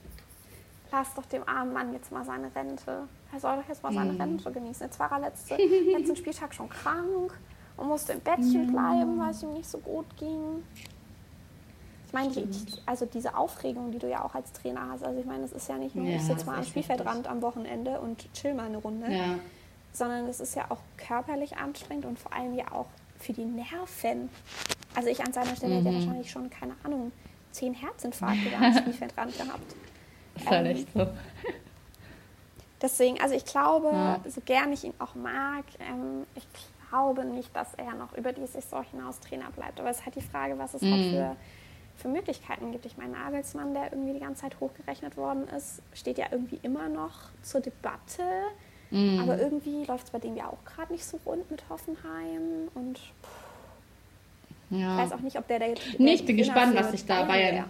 Lass 0.94 1.12
doch 1.12 1.26
dem 1.26 1.42
armen 1.48 1.72
Mann 1.72 1.92
jetzt 1.92 2.12
mal 2.12 2.24
seine 2.24 2.54
Rente. 2.54 3.08
Er 3.32 3.40
soll 3.40 3.56
doch 3.56 3.68
jetzt 3.68 3.82
mal 3.82 3.92
seine 3.92 4.12
mhm. 4.12 4.20
Rente 4.20 4.52
genießen. 4.52 4.86
Jetzt 4.86 5.00
war 5.00 5.10
er 5.10 5.18
letzte, 5.18 5.56
letzten 5.92 6.14
Spieltag 6.14 6.54
schon 6.54 6.68
krank 6.68 7.36
und 7.76 7.88
musste 7.88 8.12
im 8.12 8.20
Bettchen 8.20 8.70
bleiben, 8.70 9.18
weil 9.18 9.32
es 9.32 9.42
ihm 9.42 9.54
nicht 9.54 9.68
so 9.68 9.78
gut 9.78 10.06
ging. 10.16 10.62
Ich 12.06 12.12
meine, 12.12 12.30
die, 12.30 12.48
also 12.86 13.06
diese 13.06 13.36
Aufregung, 13.36 13.90
die 13.90 13.98
du 13.98 14.08
ja 14.08 14.24
auch 14.24 14.36
als 14.36 14.52
Trainer 14.52 14.88
hast, 14.88 15.02
also 15.02 15.18
ich 15.18 15.26
meine, 15.26 15.42
es 15.42 15.50
ist 15.52 15.68
ja 15.68 15.76
nicht 15.76 15.96
nur, 15.96 16.06
ja, 16.06 16.14
ich 16.14 16.22
sitze 16.22 16.46
mal 16.46 16.58
am 16.58 16.64
Spielfeldrand 16.64 17.26
am 17.26 17.42
Wochenende 17.42 18.00
und 18.00 18.32
chill 18.32 18.54
mal 18.54 18.66
eine 18.66 18.76
Runde, 18.76 19.10
ja. 19.10 19.34
sondern 19.92 20.28
es 20.28 20.38
ist 20.38 20.54
ja 20.54 20.66
auch 20.68 20.78
körperlich 20.96 21.56
anstrengend 21.56 22.04
und 22.04 22.20
vor 22.20 22.32
allem 22.32 22.54
ja 22.54 22.70
auch 22.70 22.86
für 23.18 23.32
die 23.32 23.44
Nerven. 23.44 24.30
Also 24.94 25.08
ich 25.08 25.24
an 25.24 25.32
seiner 25.32 25.56
Stelle 25.56 25.80
mhm. 25.80 25.86
hätte 25.86 25.96
wahrscheinlich 25.96 26.30
schon, 26.30 26.48
keine 26.50 26.74
Ahnung, 26.84 27.10
zehn 27.50 27.74
Herzinfarkte 27.74 28.56
am 28.56 28.72
Spielfeldrand 28.78 29.36
gehabt. 29.36 29.74
Ist 30.36 30.50
halt 30.50 30.66
ähm, 30.66 30.76
echt 30.76 30.92
so. 30.92 31.06
Deswegen, 32.82 33.20
also 33.20 33.34
ich 33.34 33.44
glaube, 33.44 33.88
ja. 33.92 34.20
so 34.28 34.42
gern 34.44 34.72
ich 34.72 34.84
ihn 34.84 34.92
auch 34.98 35.14
mag, 35.14 35.64
ähm, 35.80 36.26
ich 36.34 36.46
glaube 36.90 37.24
nicht, 37.24 37.54
dass 37.56 37.74
er 37.74 37.94
noch 37.94 38.16
über 38.16 38.32
die 38.32 38.46
Saison 38.46 38.84
hinaus 38.90 39.20
Trainer 39.20 39.50
bleibt. 39.52 39.80
Aber 39.80 39.90
es 39.90 39.98
ist 39.98 40.04
halt 40.04 40.16
die 40.16 40.22
Frage, 40.22 40.58
was 40.58 40.74
es 40.74 40.82
mhm. 40.82 40.92
halt 40.92 41.10
für, 41.10 41.36
für 41.96 42.08
Möglichkeiten 42.08 42.72
gibt. 42.72 42.84
Ich 42.84 42.96
meine, 42.96 43.12
Nagelsmann, 43.12 43.72
der 43.74 43.92
irgendwie 43.92 44.12
die 44.12 44.20
ganze 44.20 44.42
Zeit 44.42 44.60
hochgerechnet 44.60 45.16
worden 45.16 45.48
ist, 45.48 45.80
steht 45.94 46.18
ja 46.18 46.26
irgendwie 46.30 46.58
immer 46.62 46.88
noch 46.88 47.30
zur 47.42 47.62
Debatte. 47.62 48.22
Mhm. 48.90 49.20
Aber 49.20 49.38
irgendwie 49.38 49.84
läuft 49.86 50.04
es 50.04 50.10
bei 50.10 50.18
dem 50.18 50.36
ja 50.36 50.48
auch 50.48 50.62
gerade 50.64 50.92
nicht 50.92 51.04
so 51.04 51.18
rund 51.24 51.50
mit 51.50 51.62
Hoffenheim. 51.68 52.68
Und 52.74 53.00
ja. 54.70 54.94
ich 54.94 55.04
weiß 55.04 55.12
auch 55.12 55.22
nicht, 55.22 55.38
ob 55.38 55.48
der 55.48 55.58
da 55.58 55.66
jetzt. 55.66 55.98
Nee, 55.98 56.14
ich 56.14 56.26
bin 56.26 56.36
gespannt, 56.36 56.76
was 56.76 56.90
sich 56.90 57.06
da 57.06 57.24
Bayern. 57.24 57.56
Ja. 57.56 57.66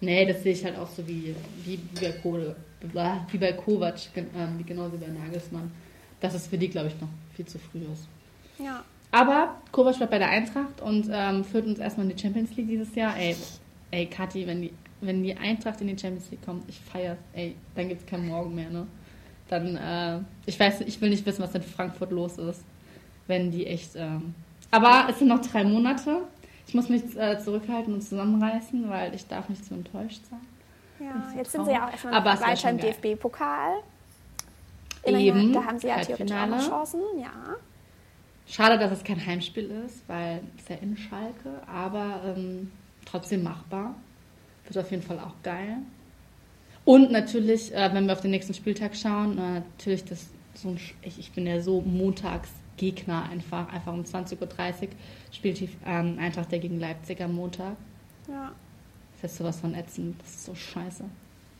Nee, 0.00 0.26
das 0.26 0.42
sehe 0.42 0.52
ich 0.52 0.64
halt 0.64 0.76
auch 0.76 0.90
so 0.90 1.06
wie, 1.08 1.34
wie, 1.64 1.78
bei, 2.92 3.20
wie 3.30 3.38
bei 3.38 3.52
Kovac, 3.52 3.98
ähm, 4.16 4.64
genauso 4.66 4.94
wie 4.94 5.04
bei 5.04 5.08
Nagelsmann 5.08 5.70
dass 6.20 6.34
es 6.34 6.46
für 6.46 6.58
die, 6.58 6.68
glaube 6.68 6.88
ich, 6.88 7.00
noch 7.00 7.08
viel 7.34 7.46
zu 7.46 7.58
früh 7.58 7.80
ist. 7.92 8.08
Ja. 8.58 8.84
Aber 9.10 9.56
Kovac 9.72 9.96
bleibt 9.96 10.10
bei 10.10 10.18
der 10.18 10.30
Eintracht 10.30 10.80
und 10.80 11.08
ähm, 11.10 11.44
führt 11.44 11.66
uns 11.66 11.78
erstmal 11.78 12.08
in 12.08 12.16
die 12.16 12.20
Champions 12.20 12.56
League 12.56 12.68
dieses 12.68 12.94
Jahr. 12.94 13.16
Ey, 13.16 13.36
ey 13.90 14.06
Kathi, 14.06 14.46
wenn 14.46 14.62
die, 14.62 14.72
wenn 15.00 15.22
die 15.22 15.34
Eintracht 15.34 15.80
in 15.80 15.88
die 15.88 15.98
Champions 15.98 16.30
League 16.30 16.44
kommt, 16.44 16.68
ich 16.68 16.80
feiere 16.80 17.16
Ey, 17.32 17.54
dann 17.74 17.88
gibt 17.88 18.02
es 18.02 18.06
keinen 18.06 18.26
Morgen 18.26 18.54
mehr, 18.54 18.70
ne? 18.70 18.86
Dann, 19.48 19.76
äh, 19.76 20.18
ich 20.44 20.58
weiß, 20.58 20.80
ich 20.82 21.00
will 21.00 21.10
nicht 21.10 21.24
wissen, 21.24 21.42
was 21.42 21.54
in 21.54 21.62
Frankfurt 21.62 22.10
los 22.10 22.36
ist, 22.36 22.64
wenn 23.28 23.52
die 23.52 23.66
echt. 23.66 23.90
Ähm, 23.94 24.34
aber 24.72 25.06
es 25.08 25.20
sind 25.20 25.28
noch 25.28 25.40
drei 25.40 25.62
Monate. 25.62 26.22
Ich 26.66 26.74
muss 26.74 26.88
mich 26.88 27.16
äh, 27.16 27.38
zurückhalten 27.38 27.94
und 27.94 28.02
zusammenreißen, 28.02 28.88
weil 28.90 29.14
ich 29.14 29.26
darf 29.26 29.48
nicht 29.48 29.64
zu 29.64 29.74
enttäuscht 29.74 30.22
sein. 30.28 30.40
Ja, 30.98 31.32
jetzt 31.36 31.52
sind 31.52 31.64
sie 31.66 31.72
ja 31.72 31.86
auch 31.86 31.92
erstmal 31.92 32.24
weiter 32.24 32.70
im 32.70 32.78
DFB-Pokal. 32.78 33.74
Eben. 35.04 35.52
Da 35.52 35.64
haben 35.64 35.78
sie 35.78 35.86
ja 35.86 36.00
theoretisch 36.00 36.36
auch 36.36 36.46
noch 36.46 36.68
Chancen, 36.68 37.00
ja. 37.20 37.56
Schade, 38.48 38.78
dass 38.78 38.92
es 38.92 39.04
kein 39.04 39.24
Heimspiel 39.24 39.70
ist, 39.86 40.08
weil 40.08 40.40
es 40.58 40.68
ja 40.68 40.76
in 40.76 40.96
Schalke, 40.96 41.50
aber 41.72 42.20
ähm, 42.24 42.72
trotzdem 43.04 43.42
machbar. 43.42 43.94
Wird 44.64 44.78
auf 44.78 44.90
jeden 44.90 45.02
Fall 45.02 45.18
auch 45.20 45.34
geil. 45.42 45.78
Und 46.84 47.10
natürlich, 47.10 47.74
äh, 47.74 47.92
wenn 47.92 48.06
wir 48.06 48.12
auf 48.12 48.20
den 48.20 48.30
nächsten 48.30 48.54
Spieltag 48.54 48.96
schauen, 48.96 49.38
äh, 49.38 49.60
natürlich 49.60 50.04
das 50.04 50.28
so 50.54 50.68
ein, 50.68 50.80
ich, 51.02 51.18
ich, 51.18 51.32
bin 51.32 51.46
ja 51.46 51.60
so 51.60 51.80
Montagsgegner 52.76 53.28
einfach. 53.30 53.72
Einfach 53.72 53.92
um 53.92 54.02
20.30 54.02 54.40
Uhr 54.40 54.88
spielt 55.32 55.60
die 55.60 55.68
ähm, 55.84 56.18
Eintracht 56.18 56.52
der 56.52 56.58
gegen 56.58 56.78
Leipzig 56.78 57.20
am 57.20 57.34
Montag. 57.34 57.76
Ja. 58.28 58.52
Das 59.20 59.32
ist 59.32 59.38
sowas 59.38 59.60
von 59.60 59.74
ätzend. 59.74 60.20
Das 60.20 60.30
ist 60.30 60.44
so 60.44 60.54
scheiße. 60.54 61.04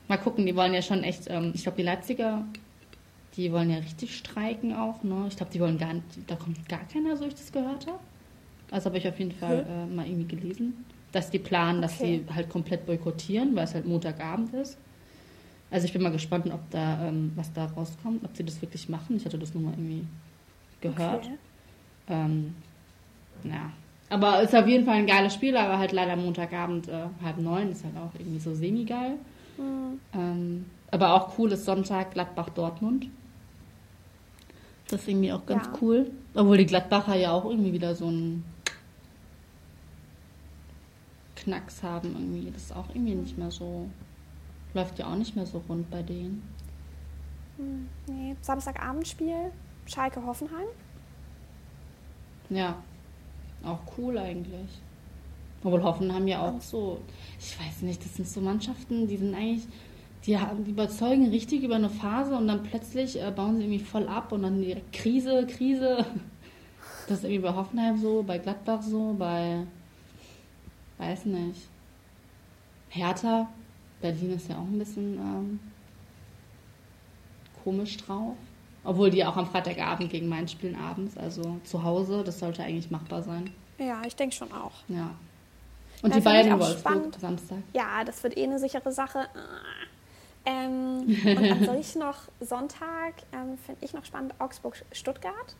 Mal 0.08 0.18
gucken, 0.18 0.46
die 0.46 0.54
wollen 0.54 0.74
ja 0.74 0.82
schon 0.82 1.02
echt, 1.02 1.24
ähm, 1.28 1.52
ich 1.54 1.62
glaube, 1.62 1.78
die 1.78 1.82
Leipziger 1.82 2.44
die 3.36 3.52
wollen 3.52 3.68
ja 3.68 3.76
richtig 3.76 4.16
streiken 4.16 4.74
auch, 4.74 5.02
ne? 5.02 5.26
Ich 5.28 5.36
glaube, 5.36 5.52
die 5.52 5.60
wollen 5.60 5.76
gar 5.76 5.92
nicht, 5.92 6.06
da 6.26 6.36
kommt 6.36 6.66
gar 6.68 6.86
keiner, 6.88 7.16
so 7.16 7.26
ich 7.26 7.34
das 7.34 7.52
gehört 7.52 7.86
habe. 7.86 7.98
Also 8.70 8.86
habe 8.86 8.96
ich 8.96 9.06
auf 9.06 9.18
jeden 9.18 9.32
Fall 9.32 9.66
äh, 9.68 9.94
mal 9.94 10.06
irgendwie 10.06 10.36
gelesen, 10.36 10.86
dass 11.12 11.30
die 11.30 11.38
planen, 11.38 11.82
dass 11.82 12.00
okay. 12.00 12.24
sie 12.26 12.34
halt 12.34 12.48
komplett 12.48 12.86
boykottieren, 12.86 13.54
weil 13.54 13.64
es 13.64 13.74
halt 13.74 13.86
Montagabend 13.86 14.54
ist. 14.54 14.78
Also 15.70 15.84
ich 15.86 15.92
bin 15.92 16.02
mal 16.02 16.12
gespannt, 16.12 16.46
ob 16.50 16.70
da 16.70 17.08
ähm, 17.08 17.32
was 17.34 17.52
da 17.52 17.66
rauskommt, 17.66 18.24
ob 18.24 18.34
sie 18.34 18.44
das 18.44 18.62
wirklich 18.62 18.88
machen. 18.88 19.16
Ich 19.16 19.26
hatte 19.26 19.38
das 19.38 19.52
nur 19.52 19.64
mal 19.64 19.72
irgendwie 19.72 20.06
gehört. 20.80 21.24
Okay. 21.24 21.38
Ähm, 22.08 22.54
ja. 23.44 23.70
Aber 24.08 24.42
es 24.42 24.50
ist 24.50 24.54
auf 24.54 24.68
jeden 24.68 24.84
Fall 24.84 24.96
ein 24.96 25.06
geiles 25.06 25.34
Spiel, 25.34 25.56
aber 25.56 25.78
halt 25.78 25.92
leider 25.92 26.16
Montagabend 26.16 26.88
äh, 26.88 27.06
halb 27.22 27.38
neun 27.38 27.72
ist 27.72 27.84
halt 27.84 27.96
auch 27.96 28.18
irgendwie 28.18 28.38
so 28.38 28.54
semi-geil. 28.54 29.16
Mhm. 29.58 30.00
Ähm, 30.12 30.66
aber 30.90 31.14
auch 31.14 31.38
cool 31.38 31.50
ist 31.52 31.64
Sonntag 31.64 32.12
Gladbach-Dortmund. 32.12 33.08
Das 34.88 35.00
ist 35.00 35.08
irgendwie 35.08 35.32
auch 35.32 35.44
ganz 35.44 35.66
ja. 35.66 35.72
cool. 35.80 36.10
Obwohl 36.34 36.58
die 36.58 36.66
Gladbacher 36.66 37.16
ja 37.16 37.32
auch 37.32 37.44
irgendwie 37.44 37.72
wieder 37.72 37.94
so 37.96 38.06
einen 38.06 38.44
Knacks 41.34 41.82
haben 41.82 42.14
irgendwie. 42.14 42.50
Das 42.50 42.62
ist 42.62 42.76
auch 42.76 42.88
irgendwie 42.90 43.14
nicht 43.14 43.36
mehr 43.36 43.50
so. 43.50 43.88
Läuft 44.74 44.98
ja 44.98 45.06
auch 45.06 45.16
nicht 45.16 45.34
mehr 45.34 45.46
so 45.46 45.62
rund 45.68 45.90
bei 45.90 46.02
denen. 46.02 46.42
Hm, 47.56 47.88
nee, 48.06 48.36
Samstagabendspiel, 48.42 49.50
Schalke 49.86 50.24
Hoffenheim. 50.24 50.66
Ja, 52.50 52.76
auch 53.64 53.80
cool 53.96 54.18
eigentlich. 54.18 54.80
Obwohl 55.64 55.82
Hoffenheim 55.82 56.28
ja 56.28 56.42
auch 56.42 56.60
so, 56.60 57.00
ich 57.40 57.58
weiß 57.58 57.82
nicht, 57.82 58.04
das 58.04 58.16
sind 58.16 58.28
so 58.28 58.40
Mannschaften, 58.40 59.08
die 59.08 59.16
sind 59.16 59.34
eigentlich, 59.34 59.66
die, 60.24 60.38
haben, 60.38 60.64
die 60.64 60.70
überzeugen 60.70 61.28
richtig 61.30 61.62
über 61.62 61.76
eine 61.76 61.90
Phase 61.90 62.36
und 62.36 62.46
dann 62.46 62.62
plötzlich 62.62 63.20
äh, 63.20 63.30
bauen 63.30 63.56
sie 63.56 63.64
irgendwie 63.64 63.84
voll 63.84 64.06
ab 64.06 64.32
und 64.32 64.42
dann 64.42 64.60
direkt 64.60 64.92
Krise, 64.92 65.46
Krise. 65.46 66.04
Das 67.08 67.18
ist 67.18 67.24
irgendwie 67.24 67.42
bei 67.42 67.54
Hoffenheim 67.54 67.96
so, 67.98 68.24
bei 68.24 68.38
Gladbach 68.38 68.82
so, 68.82 69.14
bei, 69.16 69.62
weiß 70.98 71.26
nicht, 71.26 71.68
Hertha. 72.88 73.48
Berlin 74.00 74.32
ist 74.32 74.48
ja 74.48 74.56
auch 74.56 74.66
ein 74.66 74.76
bisschen 74.76 75.14
ähm, 75.14 75.60
komisch 77.62 77.96
drauf. 77.98 78.34
Obwohl 78.86 79.10
die 79.10 79.24
auch 79.24 79.36
am 79.36 79.46
Freitagabend 79.46 80.10
gegen 80.10 80.28
Mainz 80.28 80.52
spielen 80.52 80.76
abends, 80.76 81.16
also 81.18 81.58
zu 81.64 81.82
Hause, 81.82 82.22
das 82.24 82.38
sollte 82.38 82.62
eigentlich 82.62 82.90
machbar 82.90 83.22
sein. 83.22 83.50
Ja, 83.78 84.00
ich 84.06 84.16
denke 84.16 84.34
schon 84.34 84.52
auch. 84.52 84.72
Ja. 84.88 85.10
Und 86.02 86.14
das 86.14 86.18
die 86.18 86.24
beiden 86.24 86.58
Wolfsburg 86.58 87.14
Samstag. 87.18 87.58
Ja, 87.72 88.04
das 88.04 88.22
wird 88.22 88.36
eh 88.36 88.44
eine 88.44 88.58
sichere 88.58 88.92
Sache. 88.92 89.26
Ähm, 90.44 91.18
und 91.24 91.50
dann 91.50 91.64
soll 91.64 91.76
ich 91.76 91.96
noch 91.96 92.16
Sonntag, 92.40 93.14
ähm, 93.32 93.58
finde 93.64 93.84
ich 93.84 93.92
noch 93.92 94.04
spannend, 94.04 94.34
Augsburg-Stuttgart. 94.38 95.56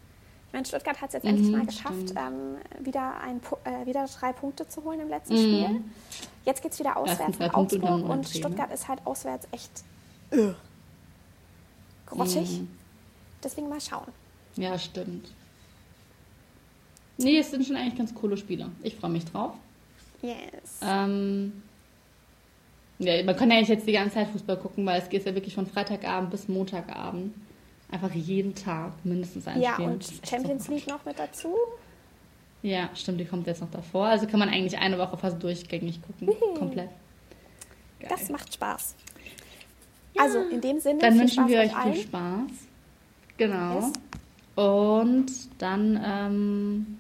Ich 0.47 0.53
meine, 0.53 0.65
Stuttgart 0.65 1.01
hat 1.01 1.09
es 1.09 1.15
jetzt 1.15 1.25
mhm, 1.25 1.31
endlich 1.31 1.51
mal 1.51 1.67
geschafft, 1.67 2.15
ähm, 2.17 2.85
wieder, 2.85 3.21
ein, 3.21 3.41
äh, 3.65 3.87
wieder 3.87 4.07
drei 4.07 4.33
Punkte 4.33 4.69
zu 4.69 4.85
holen 4.85 5.01
im 5.01 5.09
letzten 5.09 5.35
mhm. 5.35 5.39
Spiel. 5.39 5.81
Jetzt 6.45 6.63
geht 6.63 6.73
es 6.73 6.79
wieder 6.79 6.97
auswärts 6.97 7.39
nach 7.41 7.53
Augsburg 7.55 8.09
und 8.09 8.29
Stuttgart 8.29 8.73
ist 8.73 8.87
halt 8.87 9.01
auswärts 9.05 9.49
echt 9.51 9.83
äh, 10.31 10.53
grottig. 12.07 12.61
Mhm. 12.61 12.69
Deswegen 13.47 13.69
mal 13.69 13.81
schauen. 13.81 14.09
Ja, 14.57 14.77
stimmt. 14.77 15.29
Nee, 17.17 17.39
es 17.39 17.53
sind 17.53 17.65
schon 17.65 17.77
eigentlich 17.77 17.97
ganz 17.97 18.13
coole 18.13 18.37
Spiele. 18.37 18.71
Ich 18.83 18.97
freue 18.97 19.13
mich 19.13 19.25
drauf. 19.25 19.53
Yes. 20.21 20.81
Ähm, 20.83 21.63
ja, 22.99 23.23
man 23.23 23.37
kann 23.37 23.49
ja 23.53 23.61
nicht 23.61 23.69
jetzt 23.69 23.87
die 23.87 23.93
ganze 23.93 24.15
Zeit 24.17 24.29
Fußball 24.31 24.57
gucken, 24.57 24.85
weil 24.85 25.01
es 25.01 25.09
geht 25.09 25.25
ja 25.25 25.33
wirklich 25.33 25.55
von 25.55 25.65
Freitagabend 25.65 26.33
bis 26.33 26.49
Montagabend. 26.49 27.35
Einfach 27.89 28.13
jeden 28.13 28.53
Tag 28.57 28.95
mindestens 29.05 29.47
ein 29.47 29.63
ja, 29.63 29.75
Spiel. 29.75 29.85
Ja, 29.85 29.91
und 29.93 30.13
Champions 30.29 30.67
League 30.67 30.89
noch 30.89 31.05
mit 31.05 31.17
dazu? 31.17 31.55
Ja, 32.63 32.91
stimmt, 32.97 33.21
die 33.21 33.27
kommt 33.27 33.47
jetzt 33.47 33.61
noch 33.61 33.71
davor. 33.71 34.07
Also 34.07 34.27
kann 34.27 34.41
man 34.41 34.49
eigentlich 34.49 34.77
eine 34.77 34.99
Woche 34.99 35.17
fast 35.17 35.41
durchgängig 35.41 36.01
gucken. 36.03 36.27
Mhm. 36.27 36.59
Komplett. 36.59 36.91
Geil. 38.01 38.09
Das 38.09 38.29
macht 38.29 38.53
Spaß. 38.53 38.97
Ja. 40.15 40.23
Also 40.23 40.41
in 40.41 40.61
dem 40.61 40.81
Sinne. 40.81 40.99
Dann 40.99 41.17
wünschen 41.17 41.45
Spaß 41.45 41.49
wir 41.49 41.61
euch 41.61 41.77
viel 41.77 42.03
Spaß. 42.03 42.51
Genau. 43.37 43.79
Ist. 43.79 44.01
Und 44.55 45.27
dann, 45.59 46.01
ähm, 46.03 46.99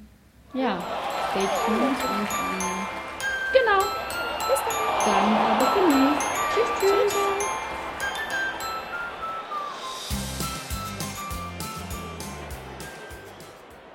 ja, 0.52 0.78
stay 1.30 1.40
tuned 1.64 1.80
und 1.80 2.28
ähm, 2.28 2.86
genau. 3.52 3.80
Bis 4.48 4.60
dann. 4.66 5.06
Dann 5.06 5.32
äh, 5.32 5.58
bis 5.58 5.68
demnächst. 5.74 6.26
Tschüss, 6.54 6.70
tschüss. 6.80 7.12
tschüss. 7.12 7.25